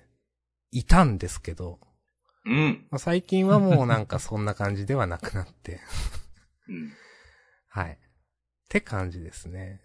[0.71, 1.79] いたんですけど、
[2.45, 2.87] うん。
[2.89, 5.79] まあ、最近はもうなんかそんな感じではなくなって、
[6.67, 6.91] うん。
[7.67, 7.91] はい。
[7.91, 7.97] っ
[8.69, 9.81] て感じですね。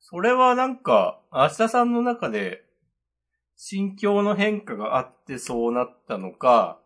[0.00, 2.64] それはなんか、明日さんの中で、
[3.56, 6.80] 心境の変化があってそうなったのか、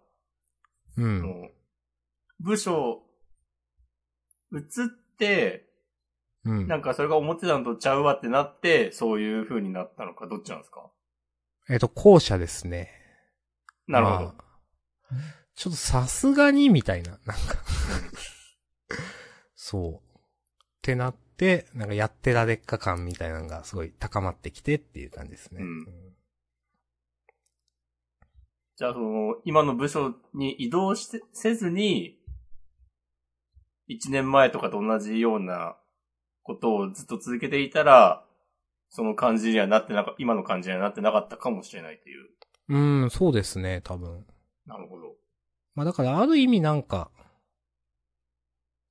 [0.96, 1.50] うん。
[2.38, 3.02] 部署、
[4.52, 4.62] 移っ
[5.18, 5.68] て、
[6.44, 6.66] うん。
[6.68, 10.90] なんかそれが思ってたのとちゃうわってなって、そういう風になったのか、どっちなんですか？
[11.68, 12.90] えっ、と、後者ですね。
[13.90, 14.18] なるほど。
[14.18, 14.50] まあ
[15.56, 17.34] ちょっとさすがに、みたいな、なんか
[19.54, 19.92] そう。
[19.94, 19.98] っ
[20.80, 25.60] てなって、なんかやってられっか感みたいなのがすごい高まってきてっていう感じですね。
[25.62, 25.86] うん
[28.76, 32.18] じゃあその、今の部署に移動して、せずに、
[33.86, 35.76] 一年前とかと同じような
[36.42, 38.24] ことをずっと続けていたら、
[38.88, 42.30] その感じにはなってなか、今の感じにはなってなかったかもしれないという。
[42.70, 44.24] うん、そうですね、多分。
[44.66, 45.16] なるほど。
[45.74, 47.10] まあだからある意味なんか、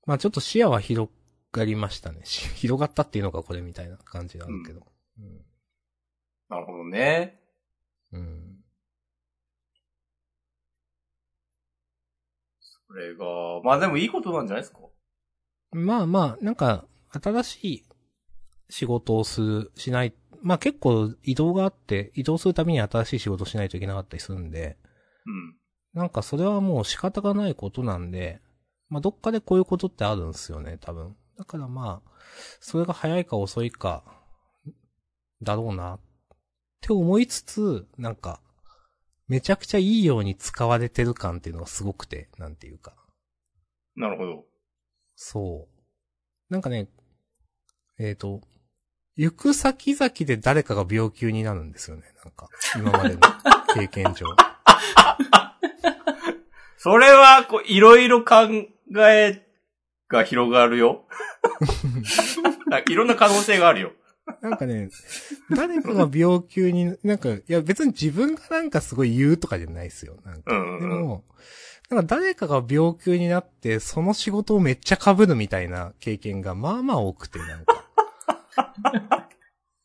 [0.05, 1.09] まあちょっと視野は広
[1.51, 2.21] がりましたね。
[2.25, 4.85] し 広がったっていうのがこれみたいな感じなんだけど。
[6.49, 7.39] なるほどね。
[8.11, 8.21] うん。
[8.21, 8.63] うん。
[12.59, 13.25] それが、
[13.63, 14.79] まあでもいいことなんじゃないですか？
[15.71, 17.85] まあまあ、なんか、新しい
[18.69, 24.77] 仕事をする、しない、まあ結構移動があって、移動するために新しい仕事をしないといけなかったりするんで、
[25.25, 25.55] うん。
[25.93, 28.41] なんかそれはもう仕方がないことなんで、
[28.89, 31.15] まあどっかでこういうことってあるんですよね、多分。
[31.37, 32.11] だからまあ、
[32.59, 34.03] それが早いか遅いか、
[35.41, 35.99] だろうな、っ
[36.81, 38.41] て思いつつ、なんか、
[39.27, 42.95] めちゃくちゃいいように使われてる感っていうのがすごくて、なんていうか。
[43.95, 44.45] なるほど。
[45.15, 45.67] そ
[46.49, 46.53] う。
[46.53, 46.89] なんかね、
[47.99, 48.41] えっ、と、
[49.19, 52.03] 行く先々で誰かが病休になるんですよね。
[52.23, 53.19] なんか、今までの
[53.75, 54.25] 経験上。
[56.77, 58.47] それは、こう、いろいろ考
[58.97, 59.45] え
[60.07, 61.03] が広がるよ。
[62.71, 63.91] あいろんな可能性があるよ。
[64.39, 64.89] なんかね、
[65.53, 70.15] 誰かが病休に、なんか、いや別に自分がなんかすごい言うとかじゃないですよ。
[70.23, 70.55] なんか。
[70.55, 71.25] うんうんうんでも、
[71.89, 77.78] なんか誰かが病休になって、その仕事をめっちゃ被るみたいな経験がまあまあ多くて、なんか。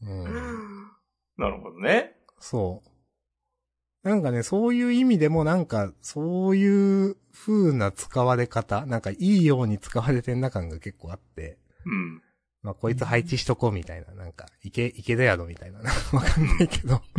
[0.03, 0.25] うん。
[1.37, 2.17] なるほどね。
[2.39, 4.09] そう。
[4.09, 11.57] なんかね、そういう意味でもなんか、そういう風な使われ方、なんかいいように使われてんな感が結構あって、
[11.87, 12.23] うん。
[12.63, 15.79] まあこいつ配置しとこうみたいな、なんか、いけ、いけだやろみたいな、
[16.13, 17.01] わかんないけど。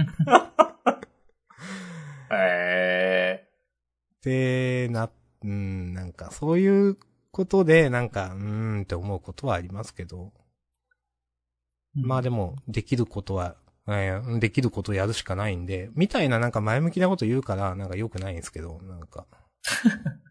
[2.32, 3.48] え
[4.22, 5.10] で、な、
[5.44, 6.98] うん、なんかそういう
[7.32, 10.32] ことで、なんか、うーんって思うことはありますけど、
[11.96, 13.56] まあでも、できることは、
[13.88, 19.26] えーできることをやるしかないんで、みたいななんか前向きなこと言うから、なんか良くないんですけど、なんか。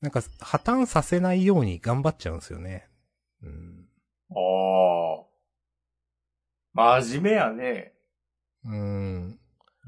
[0.00, 2.88] なんか、破綻させないように頑張っちゃうんですよね。
[3.42, 3.88] うん。
[4.30, 5.22] ー、あ
[6.84, 7.00] あ。
[7.00, 7.94] 真面目やね。
[8.64, 9.40] うん。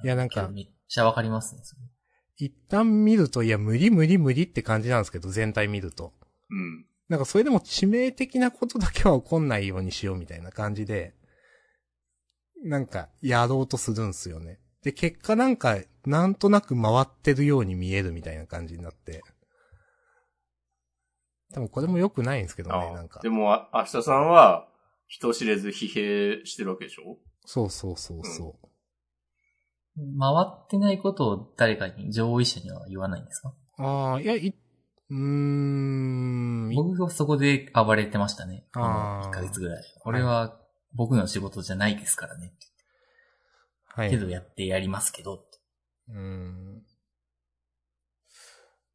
[0.02, 1.82] いや、なんか、めっちゃわかりますね、それ
[2.36, 6.14] 一旦見ると、いや、無理無理無理って感じなんですけど、全体見ると。
[6.50, 6.86] うん。
[7.08, 11.14] なんかそれでも致命的なことだけは起こんないようにしようみたいな感じで、
[12.64, 14.58] なんかやろうとするんすよね。
[14.82, 19.22] で、結果なんか、なんとなく回ってるように見えるみたいな感じになって。
[21.54, 23.30] 多分これも良くないんですけどね、あなんかで。
[23.30, 24.68] も、あ明日さんは、
[25.06, 27.16] 人知れず疲弊してるわけでしょ？
[27.46, 28.68] そうそうそうそう。
[29.96, 33.54] 回ってないことを誰かに、上位者には言わないんですか？
[33.78, 34.54] ああ、いや、い、
[35.10, 38.66] うーん、い僕がそこで暴れてましたね。
[38.72, 39.82] あー1ヶ月ぐらい。
[40.00, 40.60] これは
[40.94, 42.52] 僕の仕事じゃないですからね。
[43.86, 44.10] はい。
[44.10, 45.44] けどやってやりますけど。
[46.08, 46.82] うん。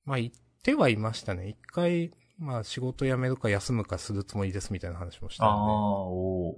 [0.05, 0.31] まあ、言っ
[0.63, 1.49] てはいましたね。
[1.49, 5.71] 一回、まあ仕事辞めるか休むかするつもりですみたいな話もしたああ、んで。
[5.71, 6.55] おー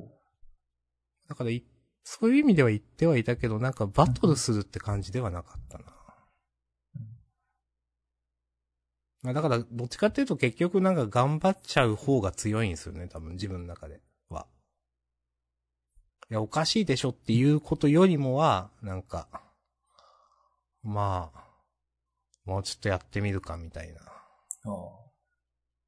[1.30, 1.64] だからい、
[2.04, 5.86] そういう意味では言ってはいたけど、なんかバトルするって感じではなかったな。
[5.86, 5.92] ま
[9.15, 14.48] あだから、どっちかっていうと結局なんか頑張っちゃう方が強いんですよね、多分自分の中では。
[16.30, 19.28] いや、おかしいでしょっていうことよりもは、なんか、
[20.84, 21.44] まあ、
[22.46, 24.02] もうちょっとやってみるかみたいな。
[24.02, 25.06] ああ。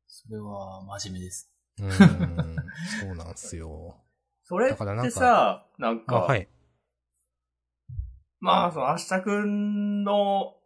[0.08, 1.52] それは真面目です。
[1.80, 2.56] うーん、
[3.00, 3.96] そうなんすよ。
[4.44, 6.48] それってさ、なんあ、か、はい。
[8.40, 10.57] まあ、その、明日くんの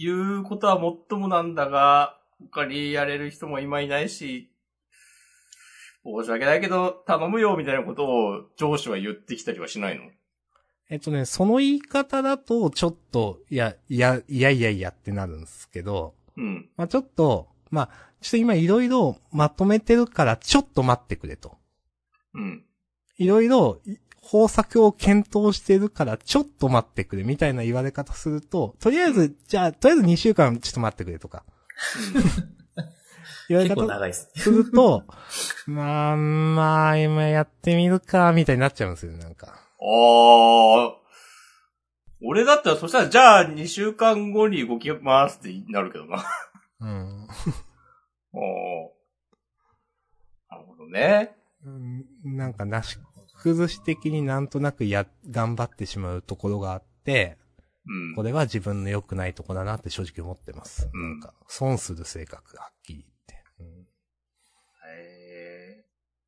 [0.00, 4.50] 言うことはもっともなんだが、他にやれる人も今いないし、
[6.04, 10.04] 申し訳ないけど、頼むよ、みたいなことを上司は言ってきたりはしないの？
[10.90, 16.68] えっとね、その言い方だと、ちょっと、いや、いや、いやいやいやってなるんですけど、うん。
[16.76, 17.88] まあちょっと、まあ
[18.22, 21.58] ちょっと今いろいろまとめてるから、ちょっと待ってくれと。
[22.34, 22.64] うん。
[23.18, 23.96] いろいろ、い
[24.28, 31.44] 方策を検討してるから、ちょっと待ってくれ、みたいな言われ方すると、とりあえず、じゃあ、とりあえず2週間ちょっと待ってくれとか、
[33.48, 35.04] 言われ結構方長いですると、
[35.66, 39.46] まあ、まあ、今やってみるか、みたいになっちゃうんですよ、なんか。
[39.46, 40.94] ああ。
[42.22, 46.22] 俺だったら、そしたら、じゃあ、2週間後に動きますってなるけどな。
[46.80, 47.28] うん。
[48.34, 48.90] おー
[50.50, 51.34] なるほどね。
[51.64, 52.98] うんなんかなし
[53.42, 57.38] 崩し的になんとなくや、頑張ってしまうところがあって、
[57.86, 58.14] うん。
[58.16, 60.88] これは自分の良くないとこだなって正直思ってます。
[60.92, 63.44] うんなんか、損する性格がはっきり言って。
[63.60, 63.86] うん
[64.90, 65.84] へ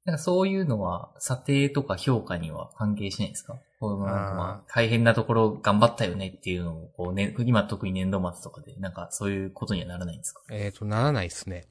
[0.07, 3.59] なんかそういうのは、査定とか評価には関係しないんですか？
[3.81, 10.43] このまああ、大変なところ頑張ったよねっていうのを、こうね、今特に年度末とかで、なんかそういうことにはならないんですか？
[10.51, 11.67] えっ、と、ならないっすね。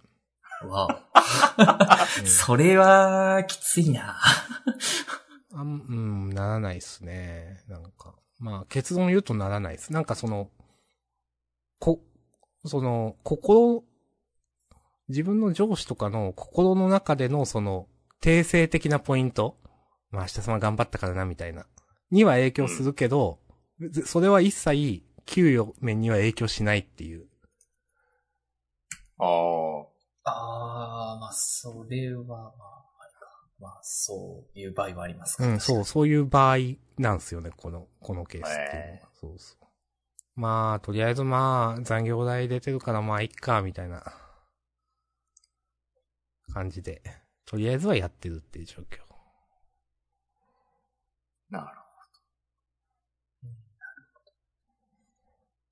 [0.67, 0.87] わ
[1.57, 2.27] うんお。
[2.27, 4.19] それは、きついな
[5.53, 7.63] あんうん、ならないっすね。
[7.67, 9.91] なんか、まあ、結論言うとならないっす。
[9.91, 10.49] なんかその、
[11.79, 12.01] こ、
[12.65, 13.83] その、心、
[15.07, 17.87] 自分の上司とかの心の中でのその、
[18.21, 19.59] 定性的なポイント
[20.11, 21.65] まあ、明日様頑張ったからな、みたいな。
[22.11, 23.39] には影響するけど、
[23.79, 27.27] ぜそれは一切、給与面には影響しないっていう。
[29.19, 29.89] ああ。
[30.25, 32.78] あー、まあ、それは、まあ。
[33.59, 36.57] まあ、そういう場合もありますかうん、そう、そういう場合
[36.97, 38.85] なんですよね、この、このケースっていうのは。
[38.85, 39.65] へそうそう。
[40.35, 44.03] まあ、とりあえずまあ、残業代出てるからまあ、いっか、みたいな。
[46.53, 47.01] 感じで、
[47.45, 48.99] とりあえずはやってるっていう状況。
[51.49, 51.79] なる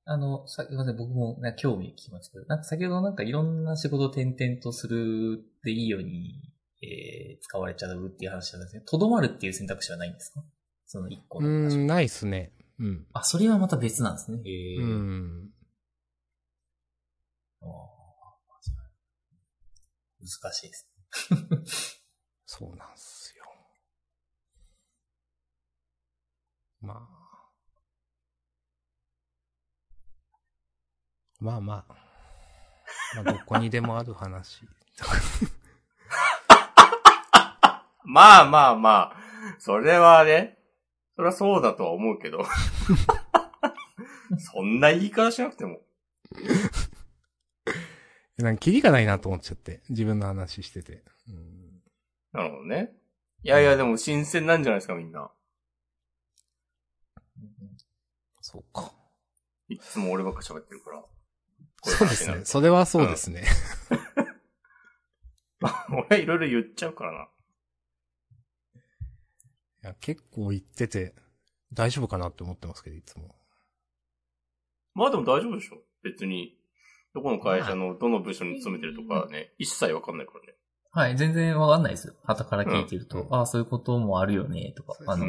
[0.10, 6.50] あの、さ、すいません、僕もなんか興味聞きますけど、なんか先ほどなんかいろんな仕事を転々とするっていいように、
[6.82, 8.82] えー、使われちゃうっていう話なんですね。
[8.86, 10.44] とどまるっていう選択肢はないんですか？
[10.86, 11.76] その一個うの話。
[11.76, 12.52] ーん、ないっすね。
[12.80, 13.08] うん。
[13.14, 14.38] あ、それはまた別なんですね。
[14.46, 15.50] へーうん。
[17.62, 17.68] あー
[20.20, 20.90] 難しいです。
[22.46, 23.46] そうなんすよ。
[26.82, 27.52] まあ。
[31.40, 31.96] まあまあ。
[33.16, 34.62] まあ、どこにでもある話。
[38.08, 39.18] まあまあまあ。
[39.60, 40.58] それはね。
[41.16, 42.46] それはそうだとは思うけど。
[44.40, 45.82] そんな言い方しなくても。
[48.38, 49.82] なんか、キリがないなと思っちゃって。
[49.90, 51.04] 自分の話してて。
[51.28, 51.84] うん、
[52.32, 52.94] なるほどね。
[53.44, 55.30] いやいや、でも新鮮なんじゃないですか、みんな。
[58.40, 58.94] そうか。
[59.68, 61.04] いつも俺ばっか喋ってるから。
[61.84, 62.46] そうですね。
[62.46, 63.44] それはそうですね。
[66.10, 67.28] 俺いろいろ言っちゃうからな。
[69.88, 71.16] いや結構言ってて、
[71.74, 73.36] 大丈夫かなって思ってますけど、いつも。
[74.94, 75.78] まあでも大丈夫でしょ。
[76.04, 76.58] 別に。
[77.14, 80.56] どこの会社のどの部署に勤めてるとかね、一切わかんないからね。
[80.92, 82.16] はい、全然わかんないですよ。
[82.26, 83.24] 旗から聞いてると。
[83.24, 84.98] うんああ、そういうこともあるよね、とか。
[85.08, 85.26] あの、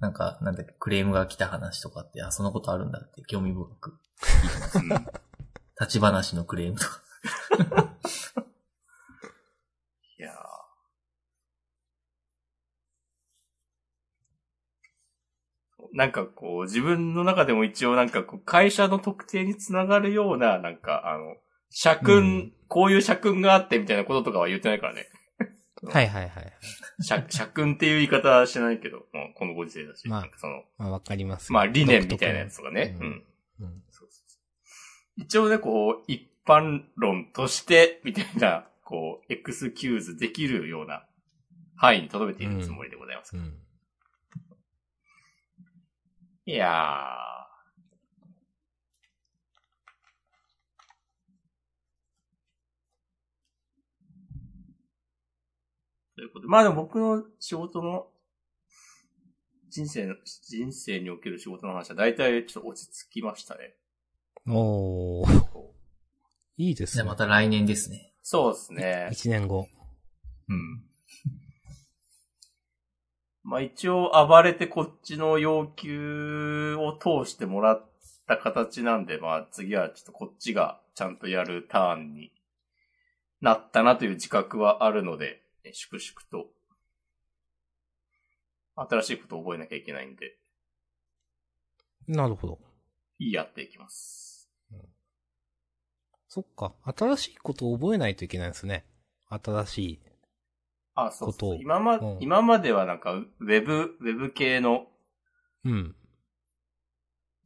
[0.00, 4.78] なんか、なんだっけ、クレームが来た話とかって、あ、そのことあるんだって興味深く聞いてます。
[4.78, 4.88] うん
[5.80, 7.02] 立ち話のクレームとか。
[10.18, 10.58] いやー
[15.98, 21.34] なんかこう、自分の中でも一応なんかこう、会社の特定につながるような、なんかあの、
[21.70, 25.06] 社訓、うんこういう社訓があってみたいなこととかは言ってないからね。
[25.90, 26.52] はいはいはい。
[27.00, 30.06] 社、社訓っていう言い方はしてないけど、もうこのご時世だし。
[30.06, 32.88] まあその、まあわかりますよまあ理念みたいなやつとかね。
[32.88, 33.24] 独特のうん。
[33.60, 33.82] うん。
[35.16, 41.06] 一応ね、こう、一般論として、みたいな、こう、エクスキューズできるような
[41.74, 43.34] 範囲に留めているつもりでございます。
[43.34, 43.54] うん。
[46.48, 46.68] いやー。
[56.16, 58.06] ということで、まあでも僕の仕事の、
[59.68, 63.74] 人生の、人生における仕事の話は大体ちょっと落ち着きましたね。
[64.46, 65.28] おー。
[66.56, 67.10] いいですじゃあね。
[67.10, 68.14] また来年ですね。
[68.22, 69.10] そうですね。
[69.12, 69.68] 一年後。
[70.48, 70.87] うん。
[73.48, 77.86] まあ一応暴れてこっちの要求を通してもらっ
[78.26, 82.30] た形なんで、まあ次はちょっとこっちがちゃんとやるターンに
[83.40, 86.50] なったなという自覚はあるので、ね粛々と
[88.90, 90.36] 新しいことを覚えなきゃいけないんで、
[92.06, 92.58] なるほど。
[93.18, 94.50] いいやっていきます。
[96.28, 96.74] そっか。
[96.84, 98.84] 新しいことを覚えないといけないですね。
[99.30, 100.00] 新しい。
[101.06, 101.58] あ、そうそう。
[101.60, 104.88] 今ま、うん今まではなんか、ウェブ、ウェブ系の
[105.64, 105.94] うん。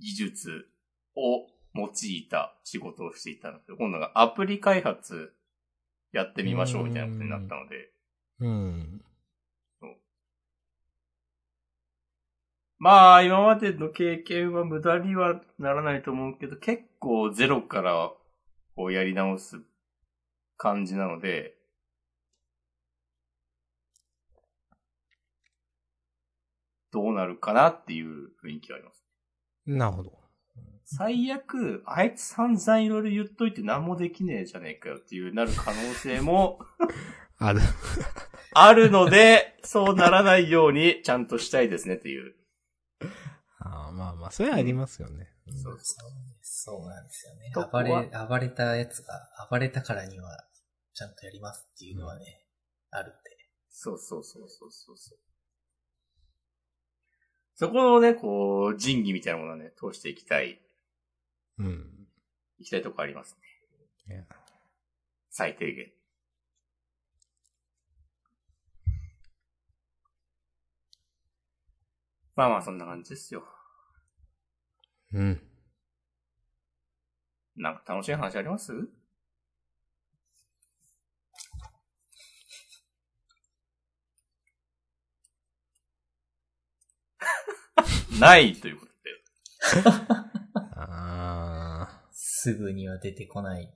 [0.01, 0.67] 技術
[1.15, 5.33] を用いた仕事をしていたので、今度はアプリ開発
[6.13, 7.91] やってみましょうみたいなことになったので、
[8.41, 9.05] うん。
[12.79, 18.11] まあ、今までの経験は無駄にはならないと思うけど、結構ゼロから
[18.75, 19.61] こうやり直す
[20.57, 21.55] 感じなので、
[26.93, 29.05] どうなるかなっていう雰囲気があります。
[29.66, 30.22] なるほど。
[30.84, 36.59] 最悪、あいつ散々いろいろ言っといて何もできねえじゃねえかよっていうなる可能性も
[37.38, 37.61] ある。
[38.55, 42.34] あるので、そうならないようにちゃんとしたいですねっていう。
[43.59, 45.28] あーまあまあ、それはありますよね。
[45.62, 45.78] そう
[46.43, 50.47] そうなんですよね暴れ、暴れたやつが、暴れたからには、
[50.95, 52.47] ちゃんとやりますっていうのはね、
[52.90, 53.30] あるんで。
[53.68, 55.18] そうそうそうそうそうそう。
[57.55, 60.61] そこのね、こう、仁義みたいなものをね、通していきたい、
[61.59, 62.09] うん。
[62.59, 63.37] いきたいとこあります
[64.09, 64.27] ね。
[65.31, 65.93] 最低限。
[72.35, 73.45] まあまあ、そんな感じですよ。
[75.13, 75.41] うん。
[77.57, 78.73] なんか楽しい話あります？
[88.21, 89.91] ないということで。
[90.77, 92.13] あー。
[92.13, 93.73] すぐには出てこない。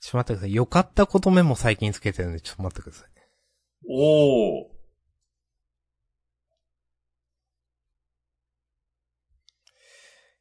[0.00, 0.54] ちょっと待ってください。
[0.54, 3.08] よかったことメモ最近つけてるんで、ちょっと待ってください。
[3.88, 4.78] おー。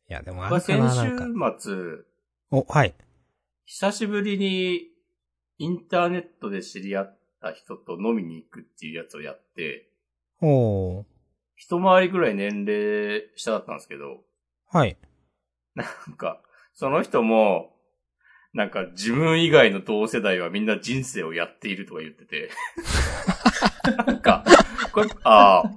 [0.09, 1.57] いや、でもあまあ、るかな、先なんか。
[1.59, 1.75] 週末、
[2.51, 2.95] お、はい。
[3.65, 4.89] 久しぶりに
[5.57, 9.89] インターネットで知り合った人と飲みに行くっていうやつをやって、
[10.41, 11.16] おー。
[11.57, 14.21] 一回りぐらい年齢下だったんですけど、
[14.71, 14.97] はい。
[15.75, 16.39] なんか、
[16.73, 17.73] その人も、
[18.53, 22.49] なんか自分以外の同世代はみんな人生をやっているとか言ってて。
[24.07, 24.45] なんか、
[24.91, 25.71] これ、ああ、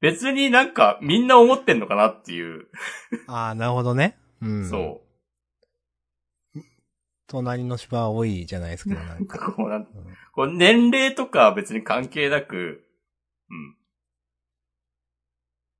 [0.00, 2.66] 別になんかみんな思ってんのかなっていう、
[3.28, 4.18] あー、なるほどね。
[4.40, 4.68] うん。
[4.68, 5.02] そ
[6.54, 6.60] う。
[7.28, 9.38] 隣の芝は多いじゃないですけど、なんか。
[9.52, 9.88] こうなんうん
[10.34, 12.86] こう年齢とかは別に関係なく、
[13.50, 13.76] うん。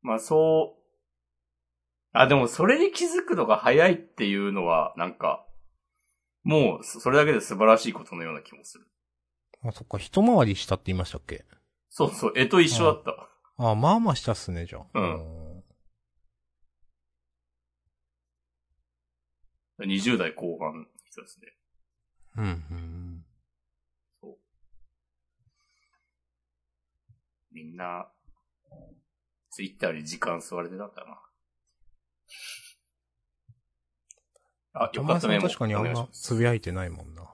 [0.03, 0.82] まあそう、
[2.12, 5.46] あ、でもそれに気づくのが早いっていうのは、なんか、
[6.42, 8.86] もうそそれだけで素晴らしいことのような気もする。
[9.64, 11.44] あ、そっか、一回りしたって言いましたっけ？
[11.88, 13.28] そうそう、絵と一緒だった。
[13.59, 14.86] あー、まあまあしたっすね、じゃあ。
[14.94, 15.42] うん
[19.78, 21.48] 20代後半の人ですね。
[22.36, 22.44] うん。
[22.44, 23.24] うん。
[27.50, 28.09] みんな、
[29.53, 31.20] ツイッターに時間吸われてたんだな。
[34.72, 35.38] あ、よかったね。
[35.38, 37.30] 確かにあんまつぶやいてないもんな。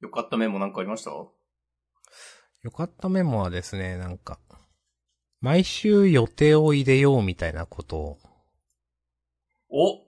[0.00, 1.10] よかったメモなんかありました？
[1.10, 1.32] よ
[2.70, 4.38] かったメモはですね、なんか、
[5.40, 8.18] 毎週予定を入れようみたいなことを、
[9.70, 10.04] お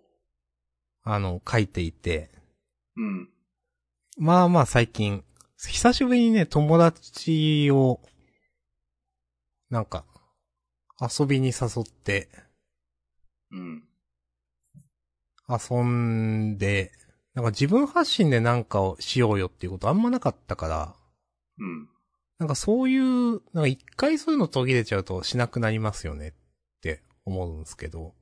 [1.05, 2.31] あの、書いていて、
[2.97, 3.31] うん。
[4.19, 5.25] まあまあ最近、
[5.69, 8.01] 久しぶりにね、友達を、
[9.71, 10.05] なんか、
[11.01, 12.29] 遊びに誘って、
[13.51, 13.85] うん。
[15.49, 16.93] 遊んで、
[17.35, 20.95] なんか自分発信でなんかをしようよっていうことあんまなかったから、
[21.59, 21.89] うん。
[22.39, 26.33] なんかそういう、なんか一回そういうの途切れちゃうとしなくなりますよねっ
[26.81, 28.15] て思うんですけど、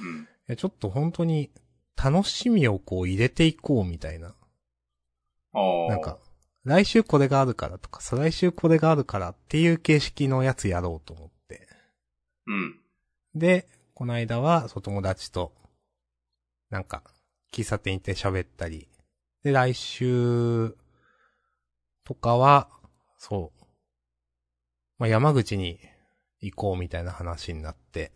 [0.00, 0.22] うん。
[0.22, 1.50] いやちょっと本当に
[1.96, 4.34] 楽しみをこう入れていこうみたいな。
[5.52, 5.88] ああ。
[5.88, 6.18] なんか、
[6.64, 11.68] 来週これがあるからとか、再来週これがあるからっていう形式のやつやろうと思って。
[12.46, 12.80] うん。
[13.34, 15.52] で、この間は、そう友達と、
[16.68, 17.02] なんか、
[17.52, 18.88] 喫茶店行って喋ったり。
[19.42, 20.76] で、来週
[22.04, 22.68] とかは、
[23.16, 23.64] そう。
[24.98, 25.80] まあ、山口に
[26.40, 28.12] 行こうみたいな話になって、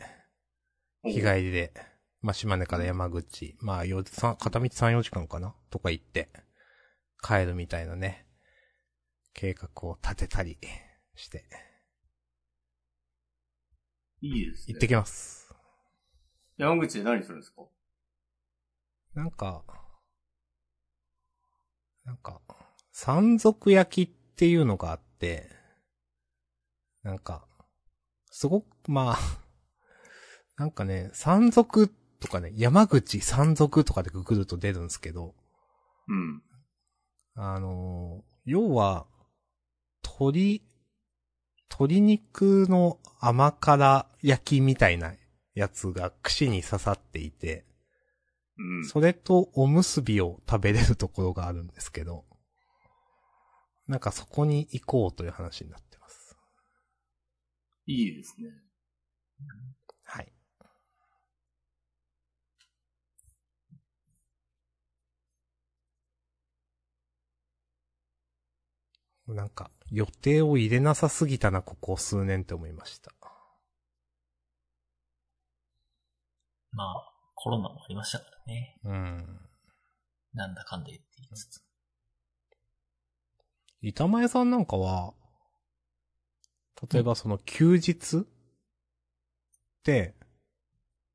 [1.03, 1.73] 日帰りで、
[2.21, 6.29] まあ、島根から山口、まあ、よさ片道3、4時間かなとか行って、
[7.23, 8.27] 帰るみたいなね、
[9.35, 10.59] 計画を立てたり
[11.17, 11.45] して、
[14.21, 14.75] いいですね。
[14.75, 15.53] 行ってきます。
[16.57, 17.63] 山口で何するんですか？
[19.15, 19.65] なんか、
[22.05, 22.41] なんか、
[22.93, 25.51] 山賊焼きっていうのがあって、
[27.03, 27.47] なんか、
[28.31, 29.19] すごく、まあ、
[30.57, 31.89] なんかね、山賊
[32.21, 35.35] とかね、山口山賊とかでググると出るんですけど、
[36.07, 36.43] うん。
[37.35, 39.07] あのー要は、
[40.17, 40.63] 鶏、
[41.69, 45.13] 鶏肉の甘辛焼きみたいな
[45.55, 47.65] やつが串に刺さっていて、
[48.57, 48.85] うん。
[48.87, 52.25] それとおむすびを食べれるところがあるんですけど、
[53.89, 56.37] なんかそこに行こうという話になってます。
[57.87, 58.51] いいですね。
[60.05, 60.33] はい。
[69.27, 73.13] なんか、予定を入れなさすぎたな、ここ数年って思いました。
[76.73, 78.77] まあ、コロナもありましたからね。
[78.85, 79.41] うん。
[80.33, 81.63] なんだかんだ言って言いつつ。
[83.81, 85.15] 板前さんなんかは、
[86.93, 88.25] 例えばその休日っ
[89.85, 90.15] て、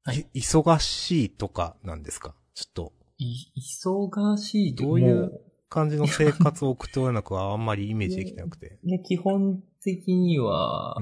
[0.05, 2.33] はいい忙しいとかなんですか？
[2.53, 8.79] ちょっと、い、忙しいとどういうも感じの生活を送っておらなくはあんまりイメージできてなくて。
[8.83, 10.97] いや、基本的には、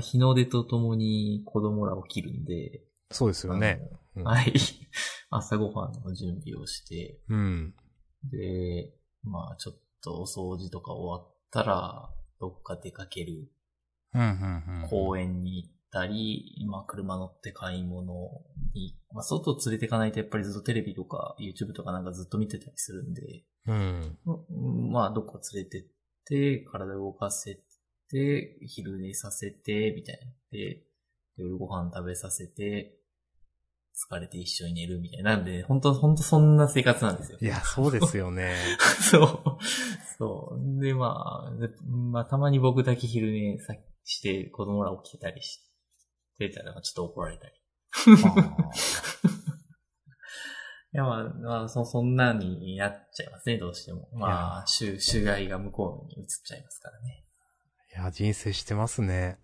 [0.00, 3.80] 日の出とともに子供ら起きるんで、そうですよね。
[3.82, 4.52] うんはい。
[5.30, 7.74] 朝ごはんの準備をして、うん。
[8.24, 8.92] で、
[9.22, 13.48] まあちょっとお掃除とか終わったら、どっか出かける、
[14.14, 14.88] うん、うん、うん。
[14.88, 18.30] 公園に行ったり、まあ車乗って買い物
[18.74, 24.18] に、まあ外連れてかないとやっぱりずっとテレビとか YouTube とかなんかずっと見てたりするんで、うん。
[24.26, 25.84] うんまあどっか連れてっ
[26.26, 27.60] て、体を動かせ
[28.10, 30.32] て、昼寝させて、みたいな。
[30.50, 30.82] で、
[31.36, 32.94] 夜ご飯食べさせて、
[34.10, 35.36] 疲れて一緒に寝るみたいな。
[35.36, 37.38] なんで、本当本当そんな生活なんですよ。
[37.40, 38.54] いや、そうですよね。
[39.10, 39.64] そう。
[40.18, 40.82] そう。
[40.82, 43.74] で、まあ、でまあ、たまに僕だけ昼寝さ
[44.04, 45.60] して子供ら起きてたりし
[46.38, 47.52] てたら、ちょっと怒られたり。
[50.94, 54.08] いや、まあ、まあ、そ、そんなになっちゃいますね、どうしても。
[54.14, 57.24] まあ、主、主外が向こうに移っちゃいますからね。
[57.94, 59.38] いや、人生してますね。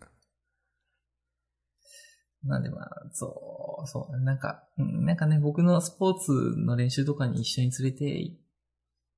[2.45, 8.37] なんでまあ、そう、そう、なんか、うんなんかね、僕のスポーツの練習とかに一緒に連れて行っ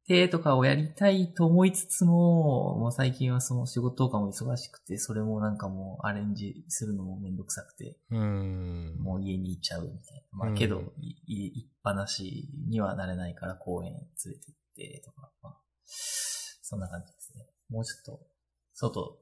[0.07, 8.97] てとかをやりたいと思いつつも、もう最近はその仕事とかも忙しくて、それもなんかもうアレンジするのもめんどくさくて、うん。
[9.01, 10.39] もう家にいちゃうみたいな。
[10.39, 17.47] まうんあけど、いい行っぱなしにはなれないから公園連れて行ってとか、まあ、そんな感じですね。
[17.69, 18.27] もうちょっと、
[18.75, 19.19] 外、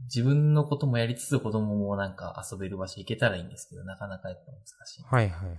[0.00, 5.02] 自分のこともやりつつ子供もなんか遊べる場所行けたらいいんですけど、なかなかやっぱ難しい。
[5.04, 5.58] はいはいはい。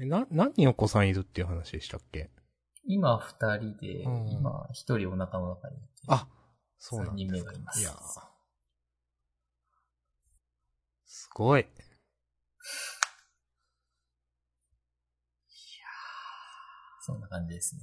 [0.00, 2.30] え、な、何人お子さんいるっていう話でしたっけ？
[2.84, 5.86] 今二人で、うん今一人お腹の中にいて。
[6.08, 6.26] あ、
[6.78, 7.94] そうなん三人ですか目がいますいやー
[11.06, 11.66] すごい。
[17.02, 17.82] そんな感じですね。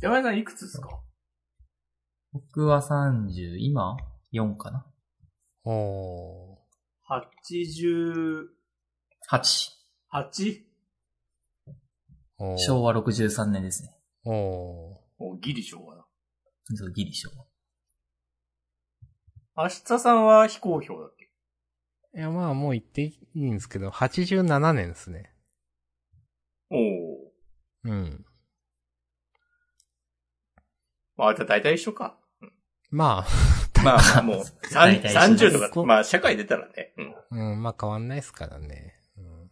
[0.00, 1.00] 山田さんいくつですか？
[2.32, 3.96] 僕は30、今
[4.32, 4.86] ?4 かな
[5.64, 6.56] おー。
[7.08, 8.46] ?88?
[10.12, 10.66] 8。
[12.38, 13.96] 昭和63年ですね。
[14.24, 14.96] おー。
[15.18, 16.06] おギリ昭和だ。
[16.74, 17.30] そう、ギリ昭
[19.54, 19.64] 和。
[19.64, 21.30] 明日さんは非公表だっけ？
[22.18, 25.32] いや、まあもう言っていいんですけど、87年ですね。
[26.70, 27.32] おお。
[27.84, 28.26] うん。
[31.16, 32.18] まあ、じゃあ大体一緒か。
[32.90, 33.24] ま
[33.82, 36.92] まあ まあもう、さん大体一緒です30とか、まあ社会出たらね。
[36.98, 37.14] うん。
[37.14, 38.94] あ、うん、まあ変わんないですからね。
[39.16, 39.50] うん。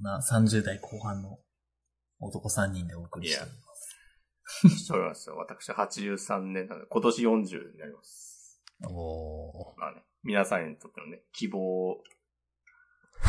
[0.00, 1.38] な30代後半の
[2.20, 4.86] 男3人でお送りしております。
[4.86, 5.36] そうなんですよ。
[5.36, 8.62] 私83年なので、今年40になります。
[8.84, 9.78] おー。
[9.78, 12.02] まあね、皆さんにとってのね、希望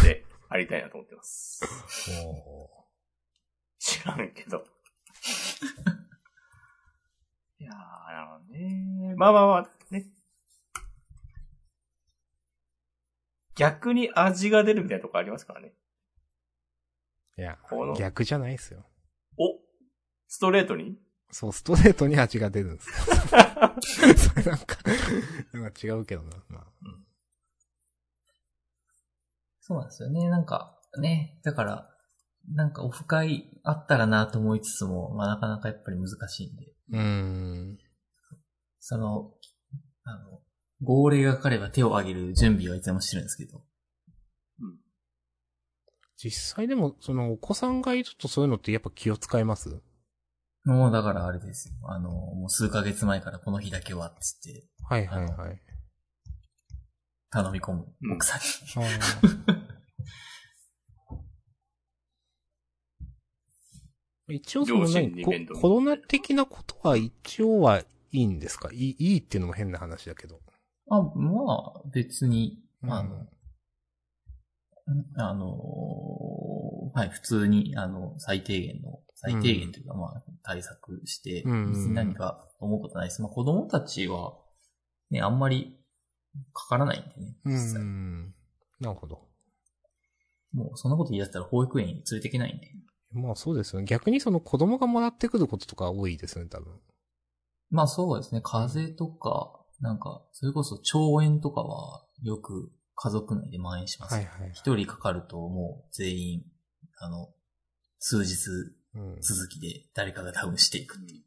[0.04, 1.62] でありたいなと思ってます。
[2.36, 2.70] お
[3.78, 4.64] 知らんけど。
[7.60, 7.76] いやー、
[8.14, 9.16] なるほどね。
[9.16, 10.10] まあまあまあ、ね。
[13.56, 15.74] 逆に味が出るみたいなとこありますからね。
[17.40, 17.58] ーいや
[17.98, 18.86] 逆じゃないですよ。
[19.38, 19.60] お
[20.28, 20.98] ストレートに？
[21.32, 22.96] そう、ストレートに味が出るんですよ。
[24.18, 24.78] それなんか、
[25.54, 26.38] なんか違うけどな。
[26.50, 26.66] まあ。
[29.60, 30.28] そうなんですよね。
[30.30, 31.90] なんか、ね、だから、
[32.52, 37.78] なんかオフ会あったらなと思いつつも、まあなかなかやっぱり難しいんで、うーん。
[38.80, 39.34] その、
[40.04, 40.42] あの、
[40.82, 43.64] 号令がかかれば手を挙げる準備はいつでもしてるんですけど、
[46.22, 49.82] 実際でも、そのお子さんがいるとそういうのってやっぱ気を使います？
[50.66, 51.76] もうだからあれですよ。
[51.84, 55.62] あの、もう数ヶ月前からこの日だけはって言ってはいはいはい。
[57.32, 58.42] 頼み込む奥さん
[58.84, 58.90] に。
[64.36, 68.70] 一応その両親何こに面倒見てコロナ的なことは一応はいいんですか？
[68.74, 70.42] いい、いいっていうのも変な話だけど。
[70.90, 73.30] あ、まあ、別に、うん
[75.16, 75.58] あの、
[76.94, 83.22] はい、普通に、あの、最低限の、最低限というか、まあ、対策して、うん別に何か思うことないです。
[83.22, 84.34] まあ、子供たちは、
[85.12, 85.78] ね、あんまり
[86.54, 87.82] かからないんでね、う実際。
[87.82, 88.34] ん。
[88.80, 89.28] なるほど。
[90.54, 92.68] もう、そんなこと言い出したら保育園に連れていけないんで。
[93.12, 93.86] まあそうですよね。
[93.86, 96.80] 逆にその子供がもらってくることとか多いですよね、多分。
[97.72, 102.72] まあ、そうですね、風邪とか、なんか、それこそ腸炎とかは、よく
[103.02, 104.16] 家族内で蔓延します。
[104.16, 104.52] はいはい。
[104.54, 106.44] 一人かかるともう全員、
[106.98, 107.34] あの、
[107.98, 108.36] 数日
[108.96, 109.22] うん。
[109.22, 111.24] 続きで誰かがダウンしていくっていう。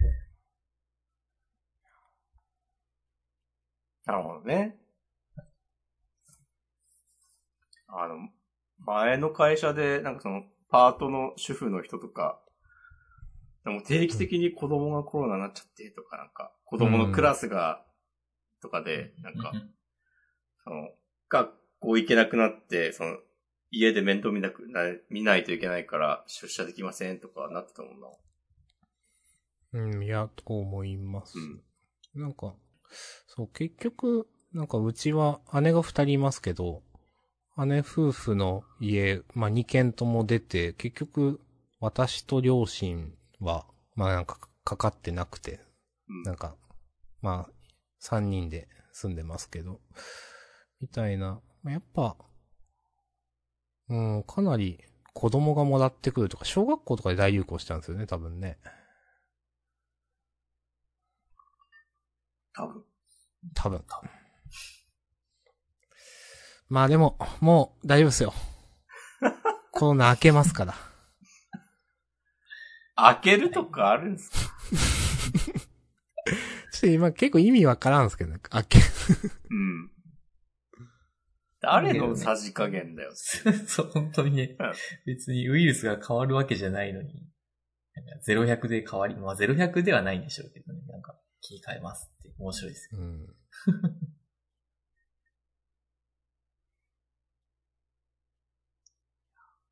[4.06, 4.80] なるほどね。
[7.86, 8.16] あの、
[8.78, 12.42] 前の会社で、なんかその、パートの主婦の人とか、
[13.64, 17.84] でも定期的に子供がコロナになっちゃってとか、なんか、子供のクラスが、
[18.60, 19.52] とかで、なんか、
[20.64, 20.88] その、
[21.28, 23.18] 学校行けなくなって、その、
[23.70, 24.80] 家で面倒見なくな、
[25.10, 28.08] 見ないといけないから出社できませんとかなってたもんな。
[29.72, 31.38] うん、いや、と思います。
[31.38, 31.62] うん
[32.14, 32.54] なんか、
[33.26, 36.82] そう、結局、なんかうちは姉が二人いますけど、
[37.66, 41.40] 姉夫婦の家、まあ二軒とも出て、結局、
[41.80, 45.60] 私と両親は、まあなんかかかってなくて、
[46.08, 46.56] うんなんか、
[47.20, 47.52] まあ、
[47.98, 49.80] 三人で住んでますけど、
[50.80, 52.16] みたいな、まあやっぱ、
[53.88, 54.84] うん、かなり
[55.14, 58.58] 子供がもらってくるとか、小学校とかで大流行したんですよね、多分ね。
[62.54, 62.84] 多分。
[63.54, 63.84] 多分。
[66.68, 68.34] まあでも、もう大丈夫ですよ。
[69.72, 70.74] コロナ明けますから。
[72.96, 74.36] 開けるとかあるんですか？
[76.78, 78.38] ちょっと今結構意味わからんですけどね。
[78.54, 78.78] 明け、
[79.50, 79.90] うん。
[81.60, 83.10] 誰のさじ加減だよ。
[83.66, 84.72] そう、本当にねうん、
[85.04, 87.26] 別にウイルスが変わるわけじゃないのに、
[87.94, 93.00] なんか0100で変わり、まあ0100ではないんでしょうけどね、なんか切り替えますって面白いですよ。
[93.00, 93.26] うん。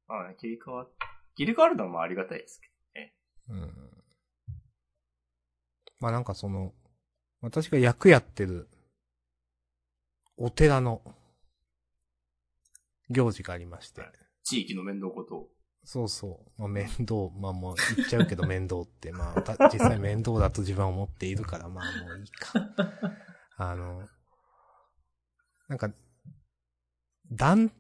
[0.09, 0.89] まあね、切り替わ、
[1.37, 2.69] 切り替わるのはまあありがたいですけ
[3.49, 4.03] うん。
[6.01, 6.75] まあなんかその、
[7.41, 8.69] 私が役やってる、
[10.37, 11.03] お寺の、
[13.09, 14.03] 行事がありまして。
[14.43, 15.49] 地域の面倒ことを。
[15.85, 16.61] そうそう。
[16.61, 17.31] まあ、面倒。
[17.39, 22.53] まあもう言っちゃうけど 面倒って、まあた実際面倒だと自分は思っているから、まあもういいか。
[23.57, 24.09] あの、
[25.69, 25.93] なんか、
[27.31, 27.73] 団、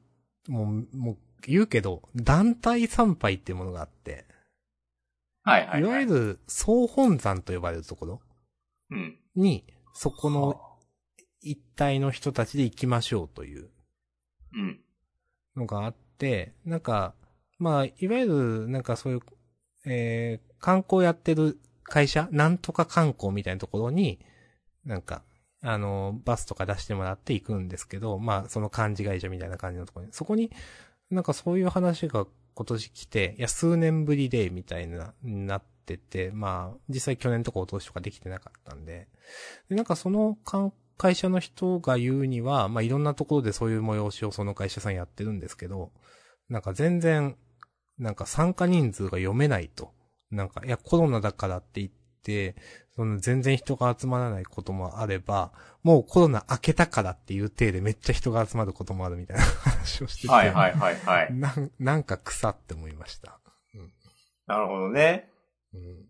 [0.48, 4.24] もう、もう言うけど、団体参拝っていうものがあって、
[5.42, 5.92] はいはいい、はい。
[5.92, 8.20] わゆる総本山と呼ばれるところ
[8.90, 9.18] うん。
[9.36, 9.64] に、
[9.94, 10.60] そこの
[11.40, 13.70] 一体の人たちで行きましょうという。
[14.54, 14.80] うん。
[15.56, 17.14] のがあって、なんか、
[17.58, 19.20] まあ、いわゆる、なんかそういう、
[19.86, 24.18] えー、観光やってる会社、なんとか観光みたいなところに、
[24.84, 25.22] なんか、
[25.62, 30.50] あの、バスとか出してもらって行くんですけど、まあ、その漢字会社みたいな感じのところに、そこに、
[31.10, 39.08] なんかそういう話が今年来て、いや、数年ぶりで、みたいな、なってて、まあ、実際去年とかお通しとかできてなかったんで、
[39.68, 45.92] で、なんかその観会社の人が言うには、まあ、いろんなところでそういう催しをその会社さんやってるんですけど、
[46.48, 47.36] なんか全然、
[47.98, 49.92] なんか参加人数が読めないと。
[50.30, 51.90] なんか、いや、コロナだからって言っ
[52.22, 52.56] て、
[52.94, 60.28] その全然人が集まらないこともあれば、もうコロナ明けたからっていう体でめっちゃ人が集まることもあるみたいな 話をしてて。
[60.28, 61.34] はいはいはいはい。
[61.34, 63.38] なん、なんか草って思いました。
[64.46, 65.30] なるほどね。
[65.76, 66.06] うん。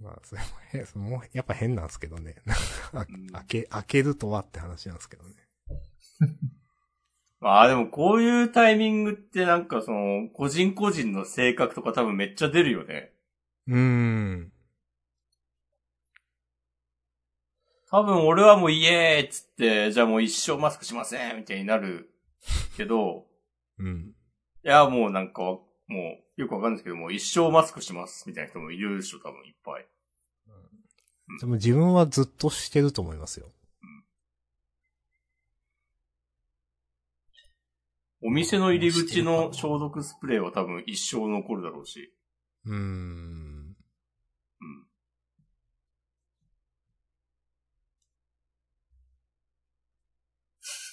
[0.00, 2.36] まあ、それもへ、それもやっぱ変なんですけどね。
[3.32, 5.34] 開け、開けるとはって話なんですけどね。
[7.40, 13.12] まあでもこういうタイミングってなんかその、個人個人の性格とか多分めっちゃ出るよね。
[13.66, 14.52] うーん。
[17.90, 22.10] 多分俺はもうイエーイっつって、じゃあもう一生マスクしませんみたいになる
[22.76, 23.26] けど、
[23.78, 24.14] うん。
[24.64, 29.86] いやもうなんか、もうよくわかんないですけど、もう一生マスクしますみたいな人もいるでしょ、多分いっぱい。
[31.40, 33.50] でも自分はずっとしてると思いますよ。
[38.22, 42.14] お店の入り口の消毒スプレーは多分一生残るだろうし。
[42.64, 42.76] うーん。
[42.76, 43.76] うん。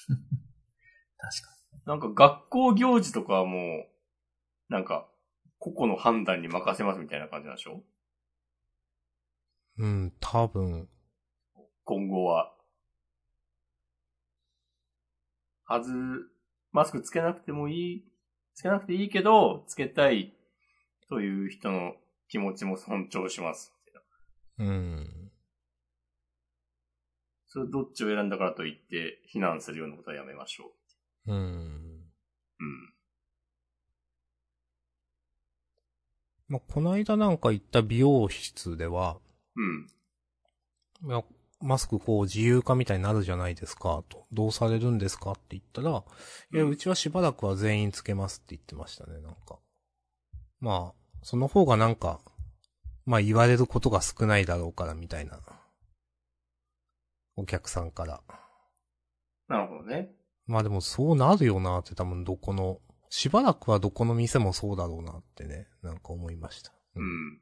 [1.18, 1.52] 確か
[1.86, 3.91] なんか学校行事とかはもう、
[4.72, 5.06] なんか、
[5.60, 7.84] 個々の判断に任せますみたいな感じなんでしょ？
[9.78, 10.88] うん、多分。
[11.84, 12.54] 今後は。
[15.66, 15.92] はず、
[16.72, 18.06] マスクつけなくてもいい、
[18.56, 20.34] つけなくていいけど、つけたい
[21.10, 21.96] という人の
[22.30, 23.74] 気持ちも尊重します。
[24.58, 25.32] うん。
[27.48, 30.72] それどっちを選んだからといって、非難するようなことはやめましょ
[31.28, 31.34] う。
[31.34, 31.81] うん。
[36.52, 39.16] まあ、この間なんか行った美容室では、
[39.56, 41.10] うん。
[41.10, 41.24] いや、
[41.62, 44.26] マスクこう自由化みたいになるじゃないですか、と。
[44.34, 46.04] どうされるんですかって言ったら、
[46.54, 49.60] いや、うんうちはしばらくは全員つけますって言ってましたね、なんか。
[50.60, 50.94] まあ、
[51.24, 52.20] その方がなんか、
[53.06, 55.40] まあ言われることが少ないだろうからみたいな。
[57.38, 58.22] お客さんから。
[59.48, 60.12] なるほどね。
[60.48, 62.82] まあでもそうなるよなって多分どこの、
[63.12, 66.72] しばらくはどこの店もそうだろうなってね、なんか思いました。
[66.96, 67.04] う。
[67.04, 67.42] ん。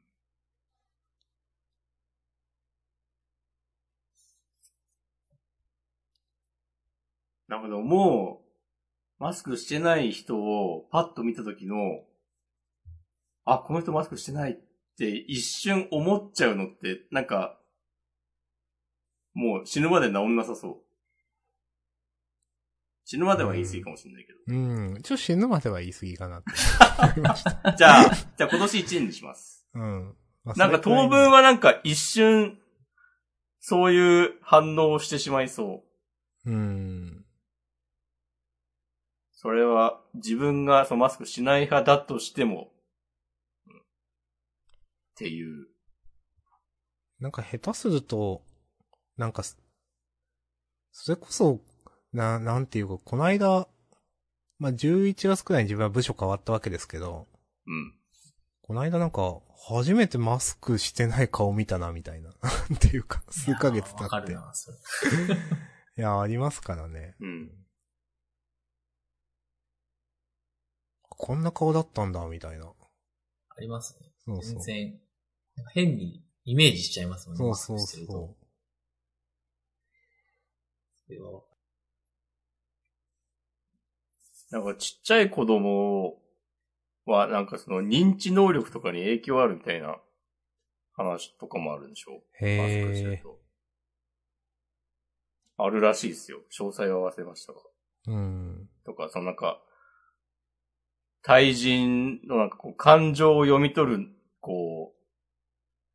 [7.47, 8.41] なんかでもも
[9.19, 11.75] う、マスクしてない人をパッと見た時の、
[13.45, 14.55] あ、この人マスクしてないっ
[14.97, 17.59] て一瞬思っちゃうのって、なんか、
[19.35, 20.88] もう死ぬまで治んなさそう。
[23.09, 24.39] 死ぬまでは言い過ぎかもしれないけど。
[24.45, 25.01] うん。
[25.01, 26.51] ちょっと死ぬまでは言い過ぎかなって。
[27.75, 29.67] じゃあ、じゃあ今年1年にします。
[29.73, 30.15] うん。
[30.43, 32.59] まあなんか当分はなんか一瞬、
[33.59, 35.83] そういう反応をしてしまいそ
[36.45, 36.51] う。
[36.51, 37.25] うん。
[39.31, 42.69] それは自分がそのマスクしない派だとしても、
[43.65, 43.81] うんっ
[45.15, 45.65] ていう。
[47.19, 48.43] なんか下手すると、
[49.17, 49.57] なんかす、
[50.91, 51.59] それこそ、
[52.13, 53.67] な、なんていうか、この間、
[54.57, 57.27] まあ、11月くらいに自分は部署変わったわけですけど、
[57.65, 57.93] うん。
[58.61, 62.31] この間なんか、初めてマスクしてない顔見たな、みたいな。
[62.73, 63.33] っていうか、に。
[63.33, 64.31] 数ヶ月経って。
[64.31, 64.77] いるな、それ。
[65.99, 67.15] や、ありますからね。
[67.19, 67.51] うん。
[71.01, 72.65] こんな顔だったんだ、みたいな。
[72.67, 74.11] ありますね。
[74.25, 74.63] そうそう全。
[74.63, 75.01] 然、
[75.73, 77.43] 変にイメージしちゃいますもんね。
[77.43, 78.35] そうそうマスクしてるとそ
[81.07, 81.41] それは
[84.51, 86.17] なんかちっちゃい子供
[87.05, 89.97] はなんかその認知能力とかに影響あるみたいな
[90.93, 92.45] 話とかもあるんでしょう。
[92.45, 93.03] へえ。
[93.03, 93.39] ると。
[95.57, 96.39] あるらしいですよ。
[96.51, 97.59] 詳細は忘れましたが。
[98.07, 98.69] うん。
[98.85, 99.61] とか、そのなんか、
[101.21, 104.07] 対人のなんかこう感情を読み取る、
[104.39, 104.99] こう、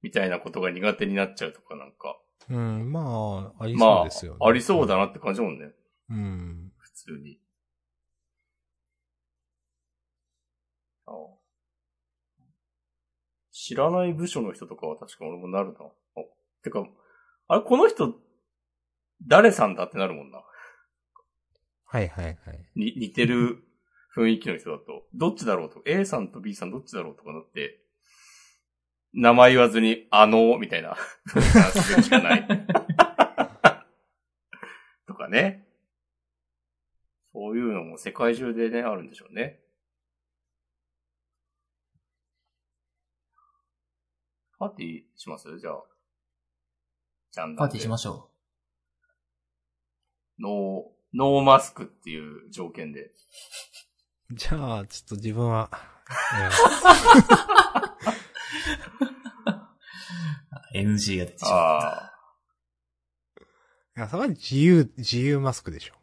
[0.03, 2.19] みたいなことが苦手になっちゃうとかなんか。
[2.51, 5.73] うん、まあ、ありまあそうですよね。、ありそうだなって感じだもんね。
[6.11, 6.73] うん。
[6.77, 7.41] 普通に。
[11.07, 11.15] ああ
[13.67, 15.79] 知らない部署の人とかは確か俺もなるな。
[15.87, 15.89] あ
[16.63, 16.87] てか、
[17.49, 18.15] あれ、この人、
[19.27, 20.43] 誰さんだってなるもんな。
[21.87, 22.37] はいはいはい。
[22.77, 23.65] に、似てる
[24.15, 27.81] 雰囲気の人だと、どっちだろうと、A さんと B さんどっちだろうとかなって、
[29.15, 32.47] 名前言わずに、あの、みたいな、 話するしかない。
[35.07, 35.67] とかね。
[37.33, 39.64] そういうのも世界中でね、あるんでしょうね。
[44.69, 45.59] パーティーします？
[45.59, 45.83] じゃあ。
[47.33, 47.61] ジャンダ。
[47.61, 48.31] パーティーしましょ
[50.39, 50.53] ノー、
[51.13, 53.13] ノーマスクっていう条件で。
[54.33, 55.71] じゃあ、ちょっと自分は。
[60.75, 61.55] NG が出てしまった。
[61.55, 62.11] ああ。
[63.97, 65.95] いや、それは自由、自由マスクでしょ。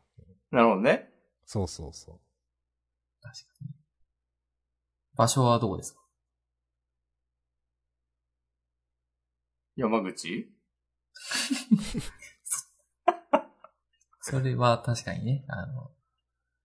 [0.51, 1.09] なるほどね。
[1.45, 2.19] そうそうそう。
[3.21, 3.71] 確かに。
[5.15, 6.00] 場所はどこですか？
[9.81, 10.47] 山口？
[14.21, 15.91] それは確かにね、あの、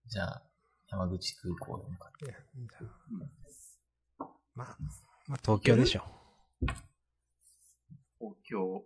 [0.05, 0.43] じゃあ、
[0.89, 2.35] 山口空港で向かって。
[4.53, 4.77] まあ、
[5.27, 6.03] まあ、東京でしょ。
[8.19, 8.85] 東京。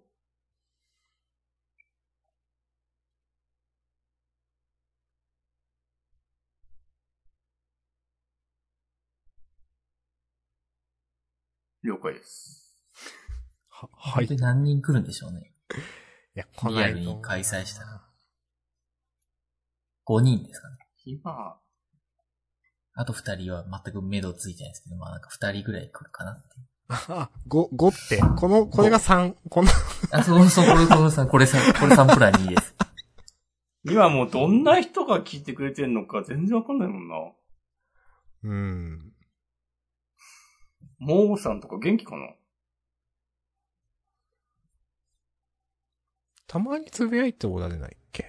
[11.84, 12.61] 了解です。
[13.82, 14.28] は、はい。
[14.28, 15.54] 本当に何人来るんでしょうね。
[16.36, 18.02] いや、来ないとリアルに開催したら。
[20.08, 20.78] 5人ですかね。
[21.06, 21.58] 今、
[22.94, 26.66] あと2人は全く目処ついてないですけど、まあなんか2人ぐらい来るかなっていう。
[26.92, 29.70] あ、5、5って、この、これが3、この、
[30.12, 32.76] あ、そうそう、これ、これさ、これさ、これサンプラー2です。
[33.84, 37.16] 今もうどんな人が聞いてくれてんのか全然わかんないもんな。
[38.44, 39.14] うん。
[41.00, 42.36] モーさんとか元気かな
[46.52, 48.24] たまにつぶやいておられないっけ？
[48.24, 48.26] い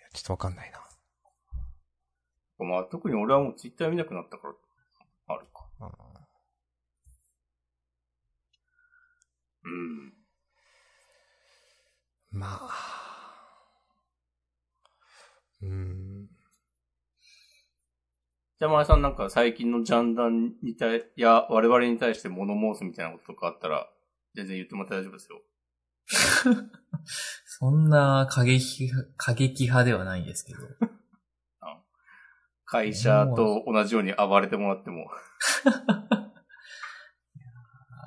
[0.00, 0.78] やちょっとわかんないな。
[2.64, 4.54] まあ特に俺はもうツイッター見なくなったから、
[5.34, 5.68] あるか。
[5.80, 5.90] あ
[9.64, 10.12] うん。
[12.30, 12.70] まあ。
[15.60, 16.28] うん。
[18.60, 23.91] じゃあ前さんなんか最近のジャンダンに対、いや、我々に対して物申すみたいなこととかあったら、
[24.34, 25.42] 全然言ってもらって大丈夫ですよ。
[27.46, 30.58] そんな過激派、過激派ではないんですけど。
[32.64, 35.10] 会社と同じように暴れてもらっても。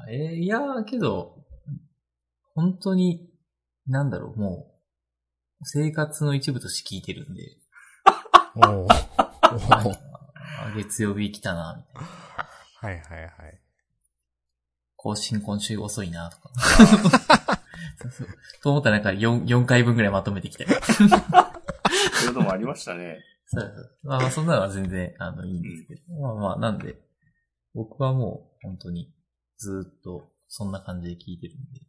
[0.09, 1.45] えーいやー、けど、
[2.55, 3.30] 本当に、
[3.88, 4.71] なんだろう、も
[5.61, 7.57] う、生活の一部として聞いてるんで、
[8.57, 8.93] おー
[10.71, 12.09] お月曜日来たな、みたいな。
[12.80, 13.61] はいはいはい。
[15.06, 16.49] 更新今週遅いな、とか。
[18.01, 18.28] そうそう
[18.64, 20.72] と思ったらなんか 4, 4回分ぐらいまとめてきたり。
[20.74, 21.03] そ
[22.26, 23.20] ういうのもありましたね。
[23.45, 26.01] そうそうまあまあ、そんなのは全然、あの、いいんですけど。
[26.20, 26.95] まあまあ、なんで、
[27.76, 29.14] 僕はもう、本当に、
[29.60, 31.82] ずーっと、そんな感じで聞いてるんで。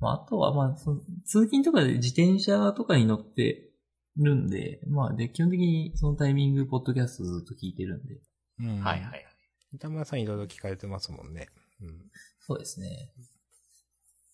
[0.00, 3.70] まあ、あとは、まあ、その通勤とかで自転車とかに乗って
[4.18, 8.20] るんで、まあ、で、基本的にそのタイミング、ポッドキャストずっと聞いてるんで。
[8.58, 8.80] うん。
[8.84, 9.26] はいはい。
[9.72, 11.48] 板村さんいろいろ聞かれてますもんね。
[11.82, 12.10] うん。
[12.40, 13.12] そうですね。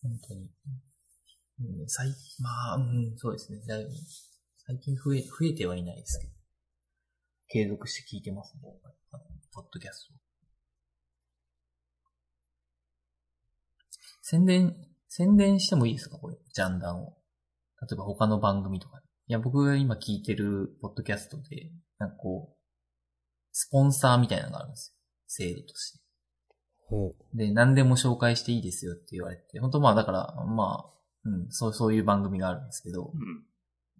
[0.03, 0.51] 本当に。
[1.61, 2.09] うん、最、
[2.41, 3.61] まあ、うん、そうですね。
[3.67, 3.91] だいぶ
[4.67, 6.33] 最近増え、増えてはいないですけど。
[7.49, 8.63] 継続して聞いてますね。
[9.13, 10.15] あのポッドキャスト。
[14.23, 14.75] 宣伝、
[15.09, 16.19] 宣伝してもいいですか？
[16.19, 16.37] これ。
[16.53, 17.17] ジャンダンを。
[17.81, 18.99] 例えば他の番組とか。
[19.29, 22.57] いや、僕が今聞いてるポッドキャストで、なんかこう、
[23.53, 24.97] スポンサーみたいなのがあるんですよ。
[25.29, 26.06] 制度として。
[26.89, 27.37] ほう。
[27.37, 30.91] で、何でも紹介していいですよって言われて、本当まあだから、まあ、
[31.25, 33.45] うん、そう、そういう番組があるんですけど、うん。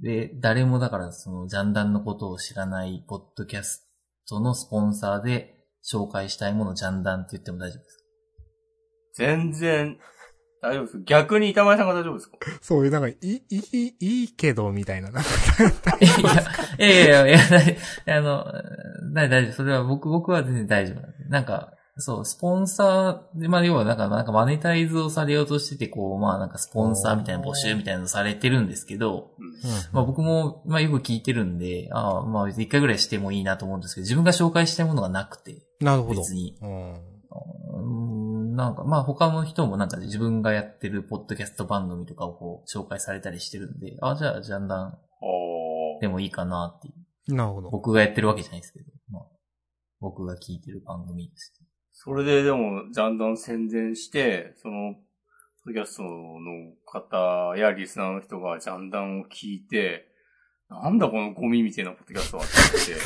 [0.01, 3.89] で、誰もだからそのジャンダンのことを知らないポッドキャス
[4.29, 8.05] トのスポンサーで紹介したいものをジャンダンって言っても大丈夫です
[9.17, 9.99] 全然、
[10.61, 11.03] 大丈夫です。
[11.05, 12.37] 逆に板前さんが大丈夫ですか？
[12.61, 15.11] そういう、なんか、いい、いい、いいけど、みたいな。
[15.11, 15.31] なんか
[15.93, 18.45] かいや、いやいやいや、あの、
[19.15, 19.53] 大大丈夫。
[19.55, 21.25] それは僕、僕は全然大丈夫なんで。
[21.29, 29.53] なんか、そう、スポンサーで、まあ、要はなんか、なんかマネタイズをされようとしてて、こう、まあなんかスポンサーみたいな募集みたいなのされてるんですけど、うん。
[29.93, 36.21] まあ僕も、まあよく聞いてるんで、ああ、まあ一回ぐらいしてもいいなと思うんですけど、自分が紹介したいものがなくて、なるほど。
[36.21, 36.59] 別に。
[36.61, 36.93] うん。
[36.93, 47.35] うーんなんか、まあ他の人もなんか自分がやってるポッドキャスト番組とかをこう紹介されたりしてるんで、あじゃあジャンダンおーでもいいかなっていう。
[47.35, 47.71] なるほど。
[47.71, 49.23] 僕がやってるわけじゃないですけど、まあ
[50.01, 51.55] 僕が聞いてる番組です。
[51.99, 54.93] それででも、ジャンダン宣伝して、その、
[55.65, 60.07] ポッドキャストの方やリスナーの人がジャンダンを聞いて、
[60.69, 62.53] なんだこのゴミみたいなポッドキャストはって
[62.87, 63.01] 言っ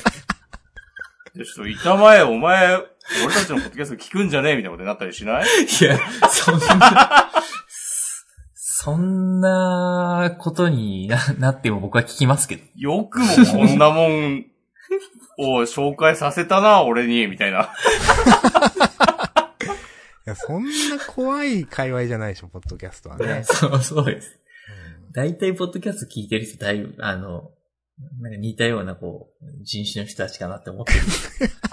[1.34, 5.44] て、で、 ちょっと板前、お前、俺たちのポッドキャスト聞くんじゃねえみたいなことになったりしない？
[5.44, 5.96] いや、
[6.28, 7.30] そんな、
[8.54, 12.62] そんなことにななっても僕は聞きますけど。
[12.74, 14.46] よくもこんなもん
[15.38, 17.72] を紹介させたな、俺に、みたいな。
[20.26, 20.70] いや、そんな
[21.06, 23.42] 怖い界隈じゃないでしょ、ポッドキャストはね。
[23.48, 24.34] そう、そうです。
[24.34, 24.40] うん
[25.12, 27.50] 大体、ポッドキャスト聞いてる人、だいぶ、あの、
[28.20, 31.00] なんか似たような、こう、人種の人たちかなって思ってる。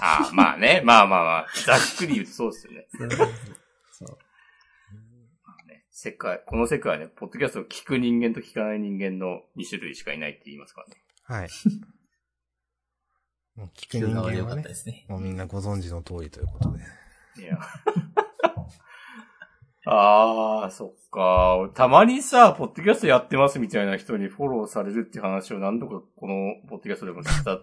[0.00, 0.82] ああ、まあね。
[0.84, 1.46] まあまあまあ。
[1.64, 2.88] ざっくり言うとそうですよね。
[3.92, 5.68] そう。
[5.68, 11.02] ね世界、この世界はね、ポッドキャストを聞く人間と聞かない人間の2種類しかいないって言いますからね。
[11.22, 11.48] はい。
[13.58, 15.04] もう聞く聞人間く側でよかはね、ったですね。
[15.08, 16.78] もうみんなご存知の通りということで。
[17.42, 17.58] いや。
[19.90, 21.68] ああ、そっか。
[21.74, 27.58] たまにさ、ポッドキャストやってますみたいな人にフォローされるっていう話を何度かこのポッドキャストでもした、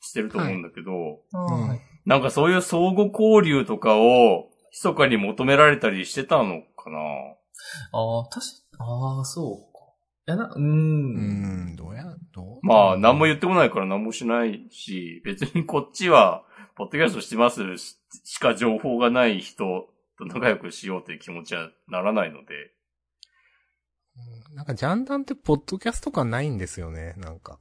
[0.00, 0.92] してると思うんだけど、
[1.32, 6.98] うんはいなんかそういう相互交流とかを、密かに求められたりしてたのかな？
[7.92, 8.46] ああ、確
[8.78, 9.69] かああ、そう
[10.30, 10.58] やな、うー。
[10.58, 12.66] うんん、どうや、どう？
[12.66, 16.44] まあ、何も言ってこないから何もしないし、別にこっちは、
[16.76, 22.54] ポッドキャストしてますししか情報がない人と仲良くしようという気持ちはならないので。
[24.16, 27.58] うんなんか、ジャンダンってポッドキャスト感ないんですよね、なんか。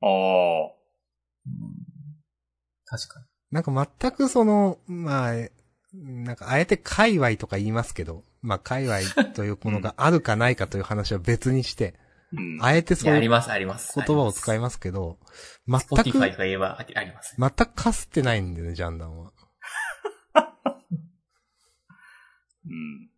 [0.00, 0.08] ああ。
[1.46, 1.52] うん
[2.84, 3.26] 確かに。
[3.50, 5.52] なんか全くその、まあ、え
[5.94, 11.94] なんかあえて界隈とか言いますけど、まあ界隈というものがあるかないかという話は別にして、
[12.32, 12.58] うん。
[12.62, 13.14] あえてそう
[14.00, 14.04] い。
[14.06, 15.18] 言葉を使いまますけど、
[15.80, 15.86] す。
[15.90, 17.36] 全く、が言えばああります。
[17.38, 19.32] 全くかすってないんでね、ジャンダンは。
[22.66, 23.10] うん。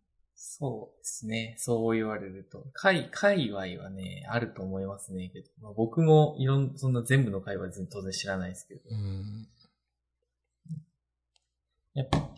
[0.57, 1.55] そうですね。
[1.59, 2.65] そう言われると。
[2.73, 5.29] 界、界隈はね、あると思いますね。
[5.33, 8.81] けどまあ、僕もいろん、そんな全部の界隈は全然当然知らないですけど。
[8.89, 9.47] うん。
[11.93, 12.29] やっぱ、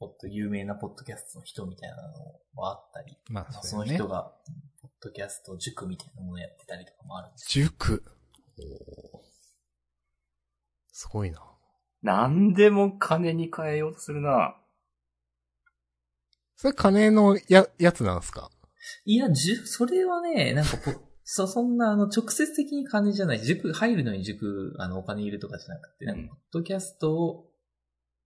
[0.00, 2.02] もっと有名なポッドキャストの人みたいなの
[2.60, 4.32] はあったり、まあまあ、そねの人が、
[4.80, 8.02] ポッドキャスト塾みたいなものやってたりとかもあるんです塾？
[10.92, 11.42] すごいな。
[12.02, 14.56] 何でも金に変えようとするな。
[16.56, 18.50] それ金のや、やつなんですか？
[19.04, 23.40] いや、じゅ、それはね、なんかこう、 そ、そんな、あの、直接的に金じゃない。
[23.40, 27.49] 塾、入るのに塾、あの、お金いるとかじゃなくて、なんか、ポッドキャストを、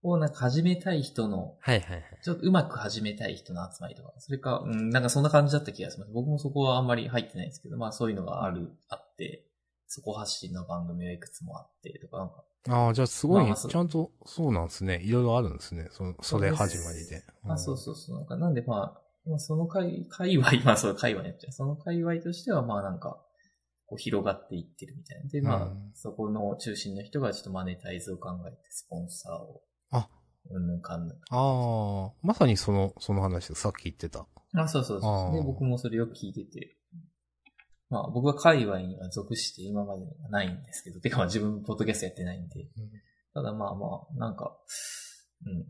[0.05, 2.05] をなんか始めたい人の、はいはいはい。
[2.23, 6.13] ちょっとうまく始めたい人の集まりとか、それか、うん、なんかそんな感じだった気がします。
[6.13, 9.47] 僕もそこはあんまり入ってないんですけど、まあそういうのがある、あって、
[9.87, 15.01] そこ発信の番組はいくつもあって、とか、なんか、ああ、じゃあすごい、まあちゃんと、そうなんですね。
[15.03, 15.89] いろいろあるんですね。
[15.91, 17.23] その、それ始まりで。
[17.49, 18.17] あ、そうそうそう。
[18.19, 21.53] なんか、なんでまあ、まあ、その界、界隈、 まあそう、界隈やっちゃう。
[21.53, 23.25] その界隈としては、まあなんか、
[23.87, 25.29] こう広がっていってるみたいな。
[25.29, 29.63] で、まあ、うんそこの中心の人がちょっとマネタイズを考えて、スポンサーを。
[29.97, 30.09] あ、
[30.51, 31.17] うんぬんかんぬん。
[31.31, 34.27] ああ、まさにその、その話でさっき言ってた。
[34.57, 35.37] あ、そうそうそう。
[35.37, 36.77] で、僕もそれよく聞いてて。
[37.91, 42.61] まあ、僕は界隈には属して今まではないんですけど、てかまあ自分ポッドキャストやってないんで。
[42.61, 42.69] うん
[43.35, 44.57] ただまあまあ、なんか、
[45.45, 45.67] うん。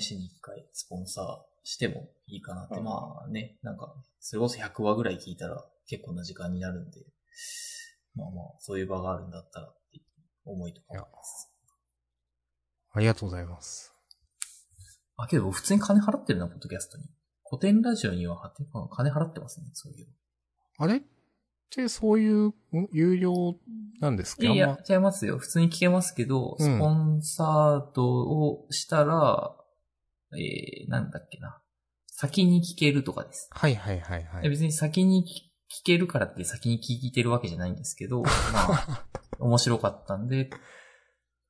[0.00, 1.24] しに一回スポンサー
[1.64, 2.76] してもいいかなって。
[2.76, 7.00] うんまあね、なんか、それこそ100話ぐらい聞いたら結構な時間になるんで、
[8.14, 9.74] まあまあ、そういう場があるんだったら
[10.44, 11.50] 思いとかもあります。
[12.94, 13.94] ありがとうございます。
[15.16, 17.04] あ、けど普通に金払ってるな、ポッドキャストに。
[17.48, 20.08] 古典ラジオにはてか金払ってますね、そういう。
[20.78, 21.00] あれっ
[21.70, 22.54] てそういう、ん
[22.92, 23.56] 有料
[24.00, 24.42] なんですか？
[24.44, 25.38] いやいあんまや、違いますよ。
[25.38, 29.54] 普通に聞けますけど、うんスポンサードをしたら、
[30.34, 31.60] えー、なんだっけな。
[32.06, 33.48] 先に聞けるとかです。
[33.50, 39.06] はいはいはいはい別に先に聞聞けるからって先に聞いてるわけじゃないんですけど、 まあ、
[39.38, 40.50] 面白かったんで、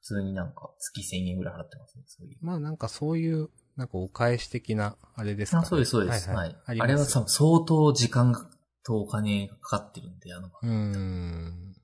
[0.01, 2.39] 普通になんか月1000円ぐらい払ってますね、そういう。
[2.41, 6.29] まあなんかそういう、なんかお返し的な、あれですか、ね、あそうです、そうです。
[6.29, 6.37] はい。
[6.37, 8.51] はい、ありますれはさ相当時間
[8.85, 11.77] とお金がかかってるんで、あの、うーん。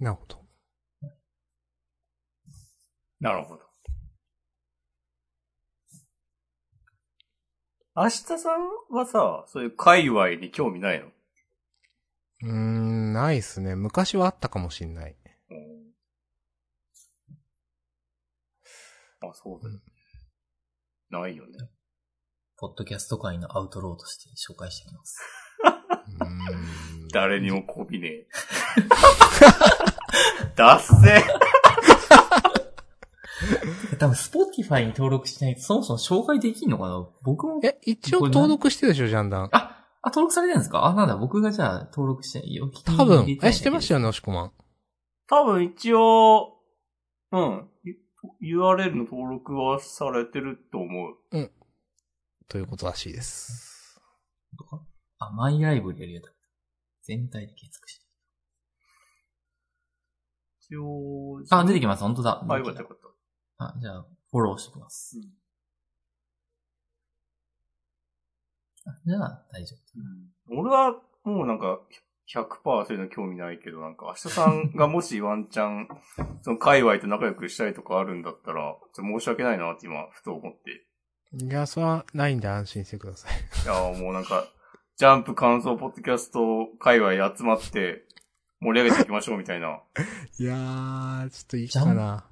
[0.00, 0.46] なるほど。
[3.20, 3.65] なるほど。
[7.96, 8.40] 明日さん
[8.94, 11.06] はさ、そういう界隈に興味ないの？
[11.06, 13.74] うーん、ないっすね。
[13.74, 15.16] 昔はあったかもしんない。
[19.22, 19.80] あ、そうだよ。
[21.10, 21.52] ないよね。
[22.58, 25.18] ポッドキャスト界のアウトローとして紹介していきます。
[26.20, 28.26] うーん 誰にもこびねえ。
[30.54, 31.24] だっせ
[33.98, 37.06] 多分、 Spotify に登録しないと、そもそも紹介できんのかな？
[37.22, 37.60] 僕も。
[37.62, 39.48] え、一応登録してるでしょ、ジャンダン。
[39.52, 40.84] あ、あ、登録されてるんですか？
[40.86, 44.52] あ、なんだ、僕がじゃあ登録して、よき多分、え、知ってましたよね、しこまさん。
[45.28, 46.58] 多分一応、
[47.32, 47.68] うん。
[48.42, 51.50] URL の登録はされてると思う。
[52.48, 54.00] ということらしいです。
[55.18, 56.24] あ、マイライブリやるやつ。
[57.02, 58.06] 全体で検索して。
[60.60, 62.44] 一応、あ、出てきます、本当だ。
[62.48, 63.06] あ、よかったよかった。
[63.58, 65.16] あ、じゃあ、フォローしておきます。
[68.86, 69.76] あじゃあ、大丈
[70.48, 70.94] 俺は
[71.24, 71.80] もうなんか
[72.32, 75.88] 100%そういうの興味ないけど、なんか明日さんがもしワンチャン、
[76.42, 80.86] その界隈と仲良くしたいとかあるんだったら、ちょっと申し訳ないなって今、ふと思って。
[81.32, 83.32] いや、それはないんで安心してください。
[83.64, 84.46] いや、もうなんか、
[84.96, 88.04] ジャンプ感想ポッドキャスト界隈集まって、
[88.60, 89.80] 盛り上げていきましょうみたいな。
[90.38, 92.28] いやー、ちょっといいかな。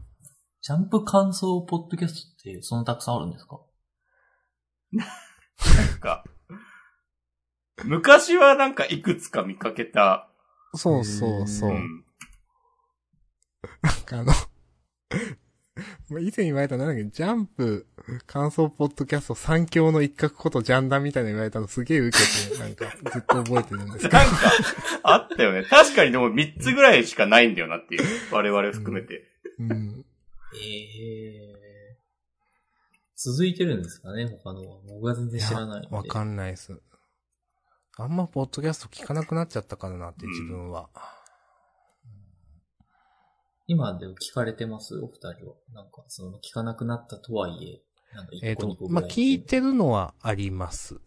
[0.64, 0.66] 夫。
[0.66, 3.60] ジャンプ感想ポッドキャストってそんなたくさんあるんですか？
[4.92, 6.24] なんか、
[7.84, 10.30] 昔はなんかいくつか見かけた。
[10.74, 11.72] そうそうそうう。
[11.74, 12.04] ん。
[13.82, 14.32] なんかあの、
[16.10, 17.86] まあ以前言われたなんだっけ、ジャンプ、
[18.26, 24.18] 感想ポッドキャスト三強の一角ことジャンダンみたいなの言われたのすげえ受けて、なんかずっと覚えてるんですけど。
[24.18, 24.34] なんか、
[25.02, 25.64] あったよね。
[25.64, 28.02] 確かにでも3つぐらいしかないんだよなっていう。
[28.32, 29.24] 我々含めて。
[29.58, 30.04] うん。
[30.62, 31.98] ええ
[33.16, 34.78] 続いてるんですかね他のは。
[34.88, 35.96] 僕は全然知らないんで。
[35.96, 36.80] わかんないです。
[37.96, 40.88] あんまポッドキャスト聞かなくなっちゃったからなって、自分は。
[43.66, 44.98] 今でも聞かれてます？
[44.98, 45.54] お二人は。
[45.72, 47.82] なんか、その、聞かなくなったとはい
[48.12, 49.04] え、なんかえっ、1個2と、まあ。
[49.04, 51.00] 聞いてるのはあります。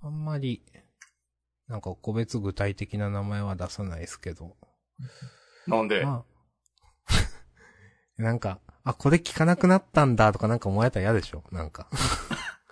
[0.00, 0.62] あんまり、
[1.66, 4.56] なんか個別具体的な名前は出さないですけど。
[5.66, 6.33] なんで、まあ、
[8.16, 11.42] なんか、あ、これ聞かなくなったんだとかなんか思われたら嫌でしょ？
[11.50, 11.88] なんか。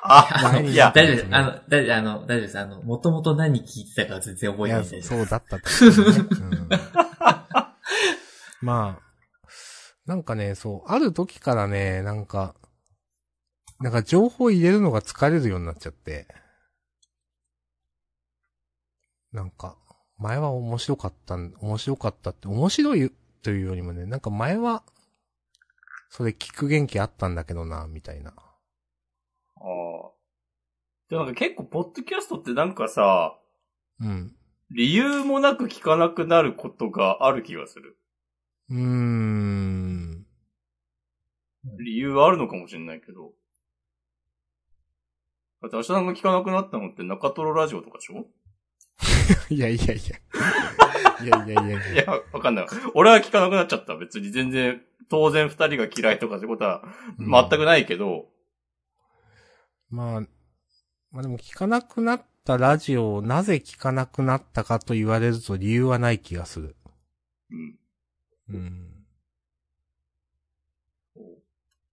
[0.03, 1.29] あ、 いや、大丈夫です。
[1.31, 2.59] あの、大丈夫、あの、大丈夫です。
[2.59, 5.09] あの、もともと何聞いてたかは全然覚えてないです。
[5.09, 6.69] そうだったと思うね、うん
[8.63, 9.13] まあ、
[10.07, 12.55] なんかね、そう、ある時からね、なんか、
[13.81, 16.29] なんか情報入れるのが疲れるようになっちゃって。
[19.33, 19.77] なんか、
[20.19, 23.13] 前は面白かったん、面白かったって、面白い
[23.43, 24.85] というよりもね、なんか前は、
[26.15, 28.33] それ聞く元気あったんだけどな、みたいな。
[28.33, 29.65] ああ。
[31.09, 33.39] でもなんか結構、ポッドキャストってなんかさ、
[33.99, 34.37] うん。
[34.71, 37.97] 理由もなく聞かなくなることがある気がする。
[38.69, 40.27] うーん。
[41.83, 43.33] 理由はあるのかもしれないけど。
[45.63, 48.27] だって、明日さんが聞かなくなったのって中トロラジオとかでしょ？
[49.49, 50.82] いやいやいや。
[51.25, 52.67] いやいやいやいやいや、わかんない。
[52.95, 53.97] 俺は聞かなくなっちゃった。
[53.97, 56.83] 別に全然、当然二人が嫌いとかそういうことは
[57.19, 58.27] 全くないけど、
[59.91, 60.21] まあ、
[61.11, 66.77] まあでも聞かなくなったラジオをなぜ聞かなくなったかと言われると理由はない気がする。
[67.51, 67.77] うん
[68.49, 68.89] うん。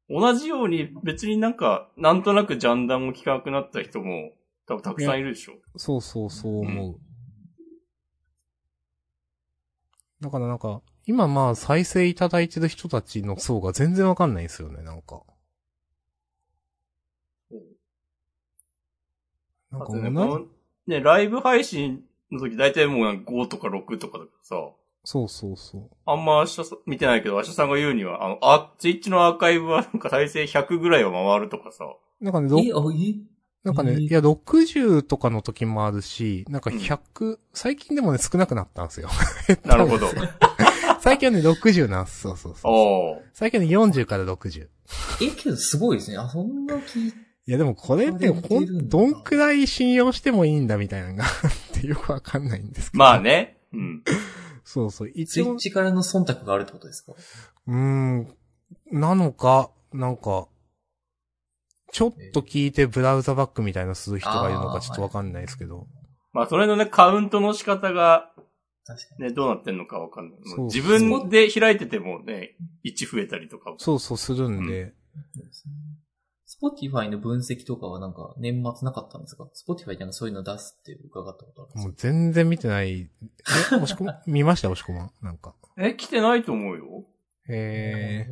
[0.09, 4.32] 同じように別になんか、なんとなくジャンダンも聞かなくなった人も
[4.65, 5.53] 多分たくさんいるでしょ。
[5.77, 6.99] そうそうそう思う。
[10.22, 15.24] だからなんか、今まあ再生いただいてる人たちの層が全然わかんないんですよね、なんか。
[19.72, 20.45] なんかね、この
[20.88, 24.55] ね、ライブ配信の時大体もうなんか5とか6とかだからさ、
[25.05, 25.89] そうそうそう。
[26.05, 31.86] あんま明日さ見てないけど、明日さんが言うには、あの、あ、ツイッチのアーカイブはなんか再生100ぐらいは回るとかさ、
[32.20, 33.15] なんかね、ろえ、あ、え
[33.64, 39.10] なんかね、えーいや、60とかの時もあるし、なんか100、最近でもね、少なくなったんですよ。
[39.66, 40.07] なるほど。
[41.01, 42.22] 最近はね、60なんです。
[42.22, 43.30] そうそうそう。
[43.34, 44.68] 最近はね、40から60。
[45.22, 46.18] え、けどすごいですね。
[46.18, 51.28] あ、そんな聞いいや、でもこれって、ほん、どんくらい信用してもいいんだみたいなのがあ
[51.78, 52.99] ってよくわかんないんですけど。
[53.03, 53.20] まあ。
[53.20, 53.57] ね。
[53.74, 54.03] うん。
[54.64, 55.07] そうそう。
[55.12, 57.14] ツ一応イッ、チからの忖度があるってことですか？
[57.68, 58.28] うーん、
[58.92, 60.47] なのか、なんか、
[61.91, 65.87] ちょっと聞いてブラウザバックみたいなする人がいるのかちょっとわかんないですけど。
[66.33, 68.32] まあ、それのね、カウントの仕方が。
[69.20, 70.39] ね、どうなってんのかわかんない。
[70.45, 72.55] そう自分で開いててもね、
[72.86, 73.75] 1増えたりとか。
[73.78, 74.93] そうそうするんで、
[76.46, 79.47] Spotifyァイの分析とかはなんか年末なかったんですか？
[79.54, 83.01] Spotify ってなんかそういうの出すって伺ったことあるんですもう全然見てない。
[83.01, 83.09] え、
[83.75, 84.71] 押し込ま、 見ました？
[84.71, 85.53] 押し込まなんか。
[85.78, 87.05] え、来てないと思うよ。
[87.47, 88.29] へえ。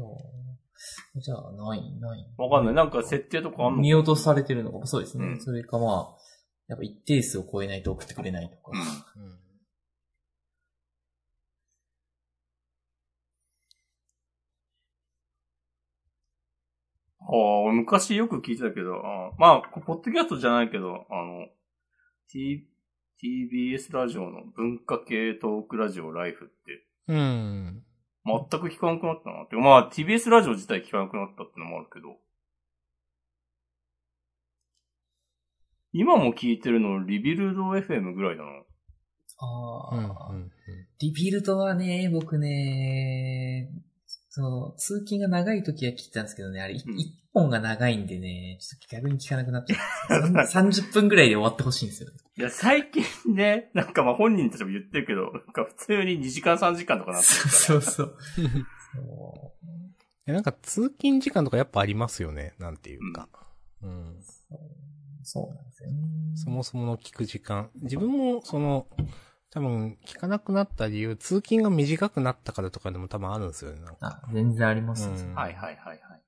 [1.16, 2.28] じゃあ、ない、ない。
[2.38, 2.76] わかんない。
[2.76, 5.26] なんか設定とかあんの見落とされてるのか、そうですね。
[5.26, 6.18] うんそれかまあ、
[6.68, 8.72] やっぱ一定数を超えないと送ってくれないとか。
[9.16, 9.24] うん。
[9.24, 9.38] うん
[17.30, 21.48] ああ、俺昔よく聞いてたけど、あーまあ、ポッドキャストじゃないけど、あの、
[22.30, 22.66] T、
[23.22, 27.84] TBS ラジオの文化系トークラジオ Life って、うん。
[28.28, 29.56] 全く聞かなくなったなって。
[29.56, 32.18] まあ、TBS ラジオ自体聞かなくなったってのもあるけど。
[35.94, 38.50] 今も聞いてるのリビルド FM ぐらいだな。
[39.40, 40.06] あうん。
[40.06, 40.52] あ、うん。
[41.00, 42.48] Rebuild はね、僕ね、
[44.38, 46.98] その、通勤が長い時は聞いたんですけどね、あれ、一うん
[47.34, 50.22] 本が長いんでね、ちょっと逆に聞かなくなっちゃう。
[50.50, 52.10] 30分ぐらいで終わってほしいんですよ。
[52.36, 53.04] いや、最近
[53.36, 57.52] ね、なんかまあ本人たちも言ってるけど、なんか普通に2時間3時間とかなってるから。
[57.52, 58.18] そうそう。
[60.26, 62.54] なんか通勤時間とかやっぱありますよね。
[62.58, 63.30] なんていうか。
[63.84, 64.18] うん。
[64.18, 64.24] う
[65.24, 65.98] そうなんですよね。
[66.36, 67.70] そもそもの聞く時間。
[67.82, 68.88] 自分も、その、
[69.50, 73.82] 多分、聞かなくなった理由、通勤が短くなったからとかでも多分あるんですよね。
[74.02, 76.24] あ、全然ありますよ、うんはいはいはいはい。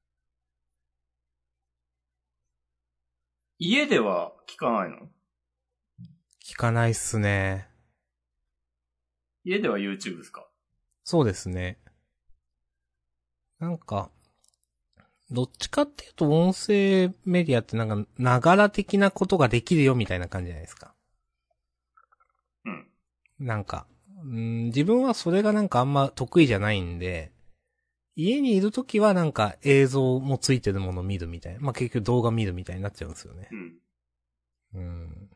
[3.62, 5.10] 家では聞かないの？
[6.42, 7.68] 聞かないっすね。
[9.44, 10.48] 家では YouTube ですか？
[11.04, 11.78] そうですね。
[13.60, 14.12] なんか、
[15.30, 20.96] どっちかっていうと音声メディアってなんか、ながら的なことができるよみたいな感じじゃないですか。
[23.40, 23.48] うん。
[23.48, 23.86] なんか、
[24.24, 27.32] うん、自分はそれがなんかあんま得意じゃないんで、
[28.16, 31.60] 家にいるときはなんか映像もついてるものを見るみたいな。
[31.62, 33.56] まあ、結局動画見るみたいになっちゃうんですよねう。
[33.56, 33.80] ん。
[34.74, 35.30] うん。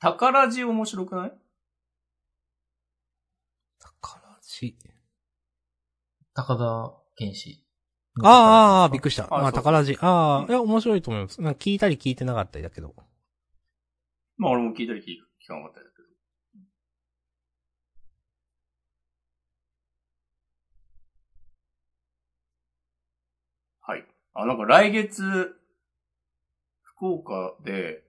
[0.00, 1.32] 宝地面白くない？
[3.78, 4.76] 宝地？
[6.32, 7.62] 高田健志。
[8.22, 9.28] ああああ、びっくりした。
[9.30, 9.98] まあ、あ宝地。
[10.00, 11.42] ああ、うんいや、面白いと思います。
[11.42, 12.94] なんか聞いたり聞いてなかったりだけど。
[14.40, 16.08] まあ俺も聞いたり聞聞かなかったりだけど。
[23.82, 24.06] はい。
[24.32, 25.54] あ、なんか来月、
[26.80, 28.02] 福岡で、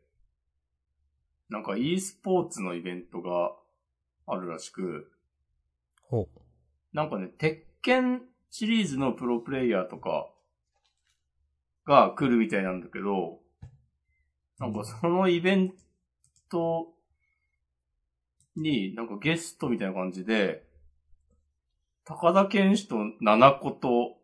[1.50, 3.52] なんか e スポーツのイベントが
[4.26, 5.12] あるらしく、
[6.04, 6.40] ほう。
[6.94, 10.30] なんかね、鉄拳シリーズのプロプレイヤーとか
[11.86, 13.42] が来るみたいなんだけど、
[14.60, 15.74] なんかそのイベン
[16.52, 16.94] ト
[18.56, 20.64] に、なんかゲストみたいな感じで、
[22.06, 24.18] 高田健志と七子と、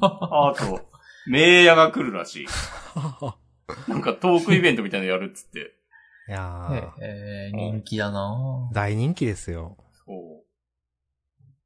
[0.00, 0.80] あと、
[1.26, 2.46] 名屋が来るらしい。
[3.88, 5.74] なんかトークイベントみたいなのやるっつって。
[6.28, 9.76] いやー、えー、人気だなぁ大人気ですよ。
[10.06, 10.44] そ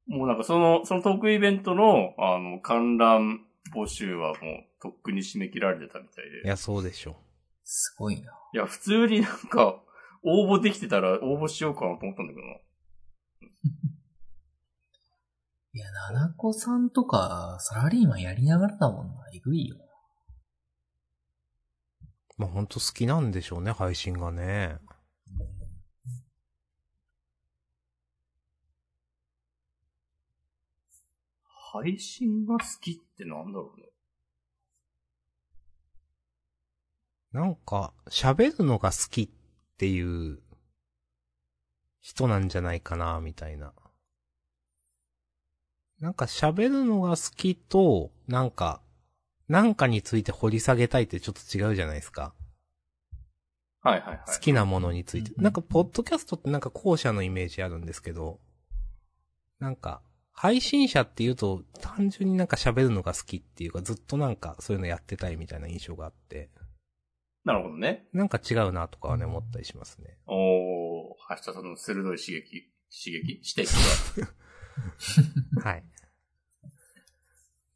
[0.07, 0.11] う。
[0.11, 3.45] もうなんかその、そのトークイベントの、あの、観覧
[3.75, 6.43] 募集はもう、とっくに締め切られてたみたいで。
[6.45, 7.17] いや、そうでしょ
[7.63, 8.31] すごいな。
[8.53, 9.83] いや、普通になんか、
[10.23, 12.53] 応募できてたら応募しようかなと思ったんだけどな。
[15.73, 19.25] いや、七子さんとか、サラリーマンやりながらだもんな。
[19.33, 19.77] えぐいよ。
[22.37, 24.79] まあ、ほんと好きなんでしょうね、配信がね。
[31.71, 33.87] 配信が好きってなんだろうね。
[37.31, 39.29] なんか、喋るのが好きっ
[39.77, 40.39] ていう
[41.99, 43.73] 人なんじゃないかな、みたいな。
[45.99, 48.81] なんか喋るのが好きと、なんか、
[49.47, 52.33] なんかについて掘り下げたいってちょっと違うじゃないですか。
[53.81, 54.21] はいはいはい。
[54.27, 55.31] 好きなものについて。
[55.31, 58.39] うんなんか、ポッドキャストってなんか後者のイメージあるんですけど、
[59.59, 60.01] なんか、
[60.33, 66.49] 配信者っていうと、単純になんか喋るのが好きっていうか、ずっとなんかそういうのやってたいみたいな印象があって、
[67.47, 68.09] なるほどね。
[68.11, 70.17] なんか違うなとかはね、思ったりしますね。
[70.27, 74.21] おー、明日さんの鋭い刺激、刺激指摘
[75.55, 75.63] が。
[75.63, 75.83] はい。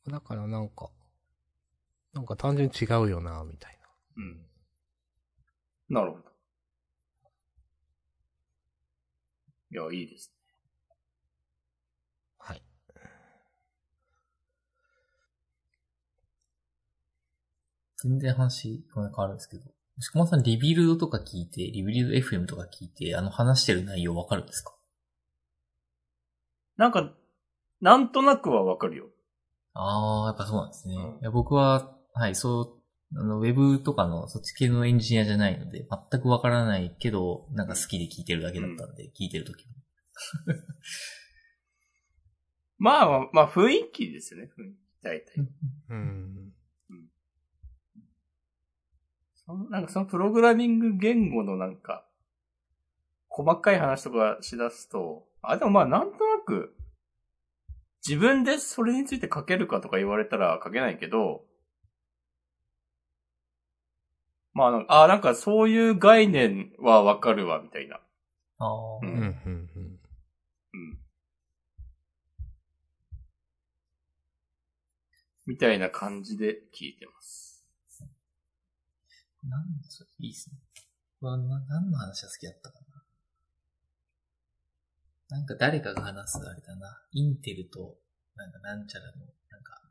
[0.09, 0.89] だからなんか、
[2.11, 3.79] なんか単純に違うよな、みたい
[4.17, 4.45] うん。
[5.87, 6.23] なるほど。
[9.71, 10.35] いや、いいですね。
[12.39, 12.45] な。
[12.45, 12.61] はい。
[18.03, 19.63] 全然話、こんな変わるんですけど。
[19.99, 24.73] しこまさん、 Rebuild とか聞いて、 Rebuild FM とか聞いて、あの話してる内容わかるんですか？
[26.77, 27.13] なんか、
[27.81, 29.09] なんとなくはわかるよ。
[29.73, 30.95] あー、やっぱそうなんですね。
[30.95, 32.81] うんいや僕は、はい、そ
[33.13, 39.73] う、あの、ウェブとかのそっち系のエンジニアじゃないので、全くわからないけど、なんか好きで聞いてるだけだったんで、聞いてるときも。
[42.77, 44.77] まあ、まあ、雰囲気ですよね、雰囲気。
[45.03, 45.33] 大体。
[45.89, 46.53] うん。
[49.51, 52.05] そのなんかそのプログラミング言語のなんか、
[53.27, 56.73] 細かい話とかしだすと、あ、でもまあなんとなく、
[58.07, 61.43] 自分でそれについて書けるかとか言われたら書けないけど、
[64.53, 67.99] まあなんか、あ、なんかそういう概念はわかるわ、みたいな。
[68.57, 69.99] あー、ううん、うん、うん。
[70.73, 70.97] うん。
[75.45, 77.50] みたいな感じで聞いてます。
[79.43, 80.57] なんそれいいっすね。
[81.19, 82.79] これはな何の話が好きだったか
[85.29, 87.01] なんか誰かが話すあれだな。
[87.13, 87.95] インテルと、
[88.35, 89.19] なんかなんちゃらの、
[89.49, 89.81] なんか、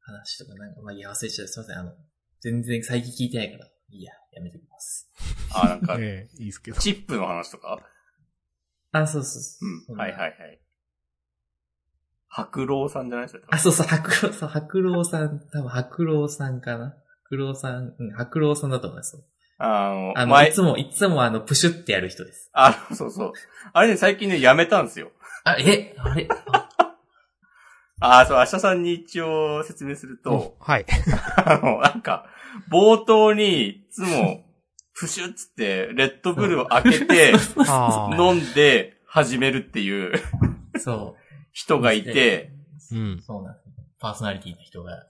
[0.00, 1.48] 話とかなんか、まあ、いや、忘れちゃう。
[1.48, 1.78] すいません。
[1.78, 1.92] あの、
[2.40, 3.66] 全然最近聞いてないから。
[3.90, 5.08] いいや、やめときます。
[5.54, 6.80] あ、なんか、ええいいですけど。
[6.80, 7.78] チップの話とか？
[8.90, 9.92] あ、そうそうそう。
[9.92, 9.96] うん。
[9.96, 10.60] はいはいはい。
[12.26, 16.96] 白老さんじゃないですかあ、そうそう、白老さん、白老さん、多分白老さんかな。
[17.30, 19.22] 白老さん、うん、白老さんだと思います。
[19.58, 22.50] あの、あの、前いつも、いつもあの、プシュってやる人です。
[22.52, 23.32] あ、そうそう。
[23.72, 25.10] あれね、最近ね、やめたんですよ。
[25.44, 26.28] あ、え、あれ？
[28.00, 30.86] ああ、そう、明日さんに一応説明すると、はい。
[31.44, 32.26] あの、なんか、
[32.70, 34.44] 冒頭に、いつも、
[34.94, 37.32] プシュッつって、レッドブルを開けて、
[37.66, 38.16] ああ。
[38.16, 40.20] 飲んで始めるっていう
[40.78, 41.20] そう。
[41.52, 42.52] 人がいて、
[42.92, 43.20] うん。
[43.20, 43.72] そうなんですよ。
[43.98, 45.04] パーソナリティの人が。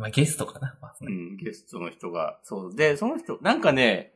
[0.00, 2.74] まあ、ゲストかな、パーソナリうん、ゲストの人が、そう。
[2.74, 4.14] で、その人、なんかね、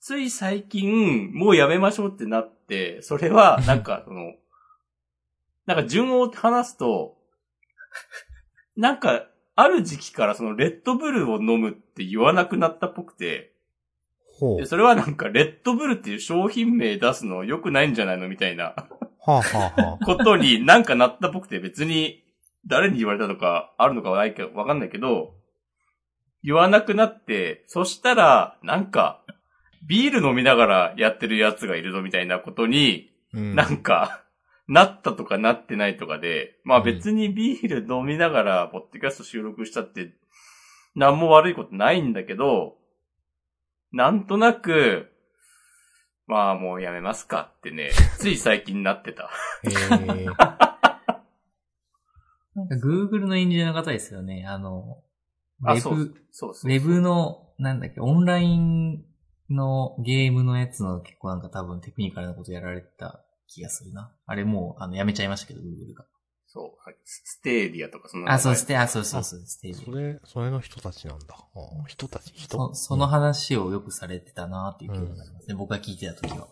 [0.00, 4.34] つい最近、もうやめましょうってなって、それは、 なんか、その、
[5.66, 7.18] なんか順を話すと、
[8.76, 13.52] なんか、ある時期からそのレッドブルを飲むって言わなくなったっぽくて、
[14.40, 14.58] ほう。
[14.58, 14.66] で。
[14.66, 18.74] それはなんか、レッドブルっていう商品名出すの良くないんじゃないのみたいな。
[19.20, 22.24] はあ、はあはあ、ことになんかなったっぽくて別に
[22.68, 25.34] 誰に言われたとかあるのかはないけど、わかんないけど、
[26.44, 29.24] 言わなくなって、そしたら、なんか、
[29.86, 33.54] ビール飲みながらやってるやつがいるぞみたいなことに、うん。
[33.54, 34.24] なんか、
[34.68, 40.12] なったとかなってないとかで、まあ別にビール飲みながら、ポッドキャスト収録したって、
[40.94, 42.76] なんも悪いことないんだけど、
[43.92, 45.10] なんとなく、
[46.26, 49.30] まあもうやめますかってね、つい最近なってた。
[49.64, 50.67] ええなんか
[52.66, 54.44] Google のエンジニアの方ですよね。
[54.46, 55.02] あの、
[55.62, 56.72] ウあ、ェそうブ、そうそう。
[56.72, 59.04] ウェブの、なんだっけ、オンライン
[59.50, 64.12] のゲームのやつの結構なんか多分テクニカルなことやられてた気がするな。
[64.26, 66.04] あれもう、あの、やめちゃいましたけど、Google が。
[66.46, 66.64] そう。
[66.84, 69.90] はいステーディアとかそんなあ、そう、スステ、あ、そうそうそう、ステージそ。
[69.92, 71.34] れ、それの人たちなんだ。
[71.34, 72.56] ああ人たち人？
[72.56, 75.54] そその話をよくされてたなっていう記憶がありますね。
[75.54, 76.48] 僕が聞いてた時は。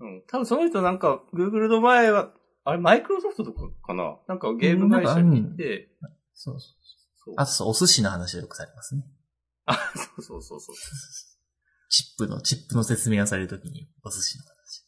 [0.00, 0.22] うん。
[0.28, 2.32] 多分その人なんか、Google の前は、
[2.68, 4.18] あれ、マイクロソフトとかかな？
[4.28, 5.88] なんかゲーム会社に行って、
[6.34, 6.70] そうそう。
[7.24, 7.34] そう。
[7.38, 9.04] あとそう、お寿司の話をよくされますね。
[9.64, 10.76] あ、そうそうそうそう。
[11.88, 14.84] チップの、チップの説明をされるときに、お寿司の話。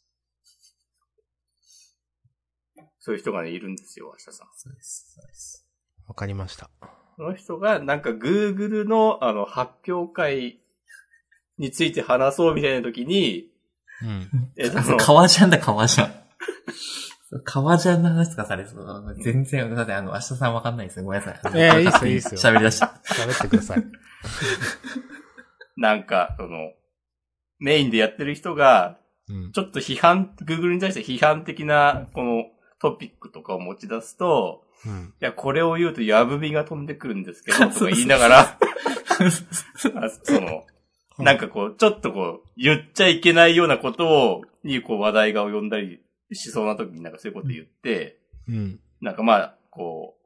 [2.98, 4.48] そういう人がね、いるんですよ、明日さん。
[4.56, 5.66] そうです、そうです。
[6.06, 6.68] わかりました。
[7.16, 10.60] その人が、なんか Google の、あの、発表会
[11.56, 13.50] について話そうみたいな時に、
[14.02, 14.52] うん。
[14.56, 16.20] え、あ、そのそう、 革ジャンだ、革ジャン。
[17.44, 19.16] 革ジャンの話とかされそう。
[19.22, 21.04] 全然、だってあの、明日さんわかんないですね。
[21.04, 21.40] ごめんなさい。
[21.54, 23.00] ええいいっすよいいっすよ喋り出した。
[23.04, 23.84] 喋ってください。
[25.76, 26.72] なんか、その、
[27.60, 28.98] メインでやってる人が、
[29.28, 29.52] うん。
[29.52, 32.46] ちょっと批判、Google に対して批判的な、この
[32.80, 35.14] トピックとかを持ち出すと、うん。
[35.20, 38.56] いや、これを言うと、やぶみが飛んでくるんですけど、とか言いながら、あ
[40.24, 40.64] その、
[41.18, 46.00] なんかこう、ちょっとこう、言っちゃいけないようなことを、にこう話題が及んだり
[46.32, 48.80] しそうな時になんかそういうこと言って、うん。
[49.00, 50.16] なんかまあ、こ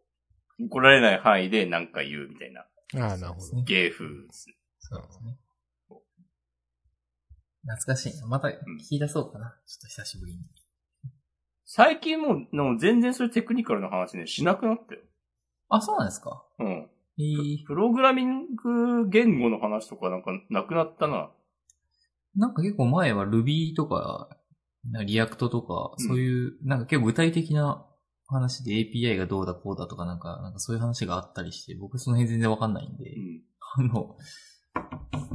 [0.59, 2.66] う、怒られない範囲でなんか言うみたいな、
[2.97, 3.62] ああ、なるほど。
[3.62, 4.55] 芸風ですね。
[4.78, 5.39] そうですね。
[7.66, 8.26] 懐かしいな。
[8.26, 8.52] また聞
[8.89, 9.56] き出そうかな。
[9.66, 10.39] ちょっと久しぶりに。
[11.64, 15.01] 最近もう、もう全然そういうテクニカルな話ね、しなくなったよ。
[15.70, 16.90] あ、そうなんですかうん。
[17.18, 21.31] えー、プログラミング言語の話とかなんかなくなったな。
[22.36, 24.28] なんか結構前は Ruby とか、
[25.05, 26.06] React とか、うん。
[26.06, 27.86] そういう、なんか結構具体的な
[28.27, 33.43] 話で API がどうだこうだとかなんか、なんかそういう話があったりして、僕その辺全然わかんないんで、うん。
[33.77, 34.16] あの、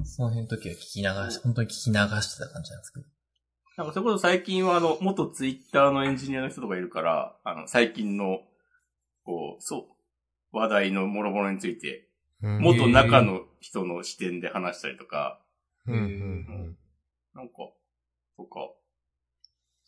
[0.04, 3.06] その辺の時は聞き流し、本当に聞き流してた感じなんですけど。
[3.78, 8.42] なんかそれこそ最近はあの、元ツイッターのエンジニアの人とかいるから、あの、最近の、
[9.24, 9.88] こう、そ
[10.52, 12.08] う、話題の諸々について、
[12.42, 12.62] うん。
[12.62, 15.40] 元中の人の視点で話したりとか、
[15.88, 16.78] うんうん。
[17.34, 17.54] なんか、
[18.38, 18.70] とか、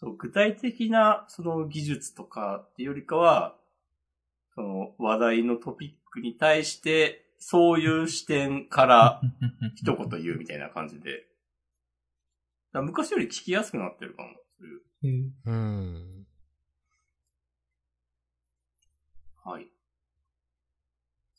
[0.02, 3.56] そう、具体的なその技術とかっていうよりかは、
[4.56, 9.22] その話題のトピックに対して、そういう視点から
[9.76, 11.28] 一言言うみたいな感じで。
[12.74, 14.30] 昔より聞きやすくなってるかも。
[14.60, 15.54] そういうえーうん。
[15.54, 16.28] うん。
[19.44, 19.68] はい。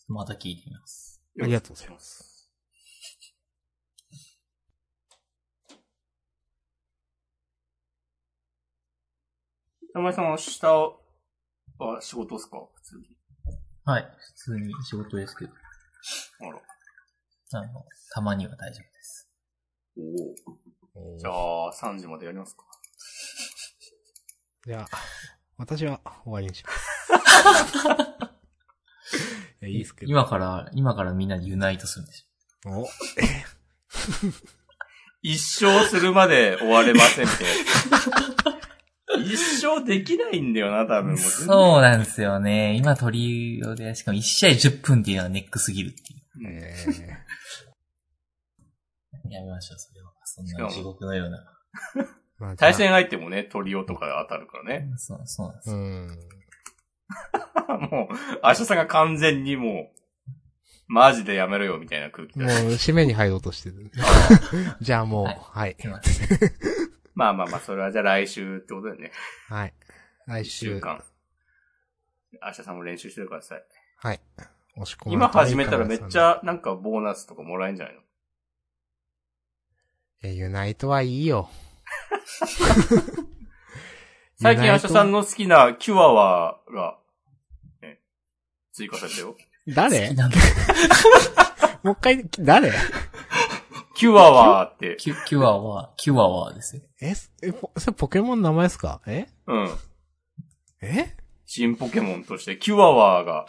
[0.09, 1.23] また聞いてみます。
[1.41, 2.32] ありがとうございます。
[9.95, 10.61] 山井さん明日
[11.79, 12.59] は仕事ですか？
[12.75, 13.05] 普通に。
[13.85, 14.09] はい。
[14.19, 15.53] 普通に仕事ですけど、
[16.41, 16.61] あら。
[17.61, 19.29] あの、たまには大丈夫です。
[20.97, 21.19] おお。
[21.19, 22.65] じゃあ、3時までやりますか。
[24.65, 24.87] じゃあ、
[25.59, 26.79] 私は終わりにします。
[29.61, 30.11] いや、いいっすけど。
[30.11, 32.27] 今から、今からみんなでユナイトするんです
[32.65, 32.89] お、
[35.21, 37.45] 一生するまで終われませんって。
[39.23, 41.17] 一生できないんだよな、多分。
[41.19, 42.75] そうなんですよね。
[42.77, 46.17] 今取りで、しかも1試合10分っていうのはネックすぎるってい
[46.47, 46.75] うんえ
[49.29, 49.33] う。
[49.33, 50.13] やめましょう、それは。
[50.25, 52.57] そんな地獄のような。
[52.57, 54.89] 対戦相手もね、トリオとかで当たるからね。
[54.97, 55.79] そう、そうなんですうよ。
[55.79, 56.09] ん。
[57.91, 60.03] もう、明日さんが完全にもう、
[60.89, 62.55] マジでやめろよ、みたいな空気もう、だ。
[62.61, 63.91] 締めに入ろうとしてる。
[64.81, 65.77] じゃあもう、はいはい。
[65.79, 66.39] すいません。
[67.15, 69.13] まあまあまあ、それはじゃあ来週ってことだよね。
[69.49, 69.75] はい。
[70.27, 70.81] 来一週週。
[70.81, 71.03] 間。
[72.43, 73.65] 明日さんも練習してください。
[73.97, 74.21] はい。
[74.77, 78.01] 押し込ま今れたら始めたらめっちゃ、なんかボーナスとかもらえるんじゃないの？
[80.25, 81.51] いや、ユナイトはいいよ。
[84.41, 86.99] 最近、明日さんの好きなキュアワーが、
[87.83, 88.01] ね、
[88.73, 89.37] 追加されたよ。
[89.69, 90.09] 誰？
[90.09, 90.37] 好きなんだ
[91.85, 92.73] もう一回、誰？
[94.03, 96.83] キュアワーって、キュキュアは、キュアはですよ。
[97.01, 99.01] え、え、ポそれポケモンの名前ですか？
[99.07, 99.29] え？
[99.47, 99.71] うん。
[100.81, 101.17] え？
[101.47, 103.47] 新ポケモンとして、キュアワーが。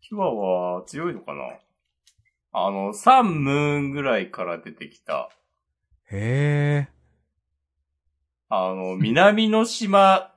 [0.00, 1.44] キュアワー強いのかな？
[2.52, 5.30] あの、サンムーンぐらいから出てきた、
[6.10, 6.88] へえ。
[8.48, 10.32] あの、南の島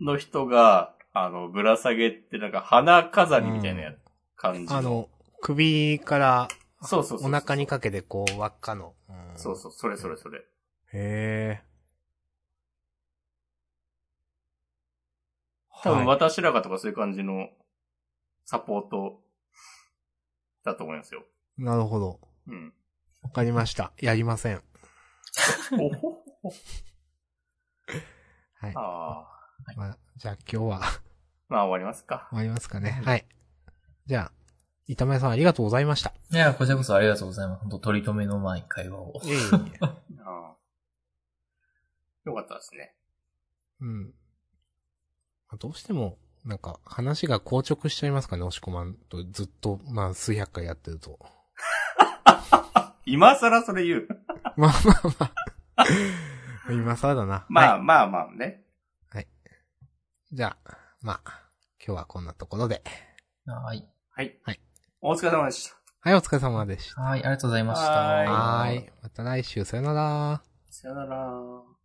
[0.00, 3.92] の人が、あの、ぶら下げってなんか花飾りみたいなや
[4.36, 5.08] 感じあの、
[5.40, 6.48] 首から
[6.82, 7.28] そうそうそう。
[7.28, 8.94] お腹にかけてこう、輪っかの。
[9.08, 10.38] うんそうそう、それそれそれ。
[10.40, 10.44] へ
[10.92, 11.62] え。
[15.82, 17.50] 多分はい私らがとかそういう感じの
[18.44, 19.20] サポート
[20.64, 21.24] だと思いますよ。
[21.56, 22.20] なるほど。
[22.46, 22.72] うん。
[23.22, 23.92] わかりました。
[23.98, 24.62] やりません。
[25.78, 26.52] おほほ。
[28.54, 28.72] はい。
[28.74, 29.72] ああ。
[29.76, 30.80] まあ、じゃあ今日は
[31.48, 32.28] まあ終わりますか。
[32.30, 33.02] 終わりますかね。
[33.04, 33.26] はい。
[34.06, 34.32] じゃあ、
[34.88, 36.12] 板前さんありがとうございました。
[36.32, 37.60] いや、こちらこそありがとうございます。
[37.60, 39.20] 本当取り留めのない会話を。
[39.24, 39.40] いえいえ
[42.24, 42.94] よかったですね。
[43.80, 44.04] うん。
[44.06, 44.10] ま
[45.54, 51.18] あどうしても、なんか、話が硬直しちゃいますかね、押し込まんと、ずっと、まあ、数百回やってると。
[53.06, 54.08] 今更それ言う。
[54.56, 55.32] まあまあま
[55.76, 55.84] あ。
[56.72, 57.46] 今更だな。
[57.48, 58.64] まあはいまあまあね。
[60.30, 61.48] じゃあ、まあ、
[61.82, 62.82] 今日はこんなところで。
[63.46, 63.88] はい。
[64.10, 64.38] はい。
[64.42, 64.60] はい。
[65.00, 65.76] お疲れ様でした。
[66.00, 67.00] はい、お疲れ様でした。
[67.00, 67.88] はい、ありがとうございました。
[67.88, 68.92] はい。
[69.00, 70.42] また来週、さよなら。
[70.70, 71.77] さよなら。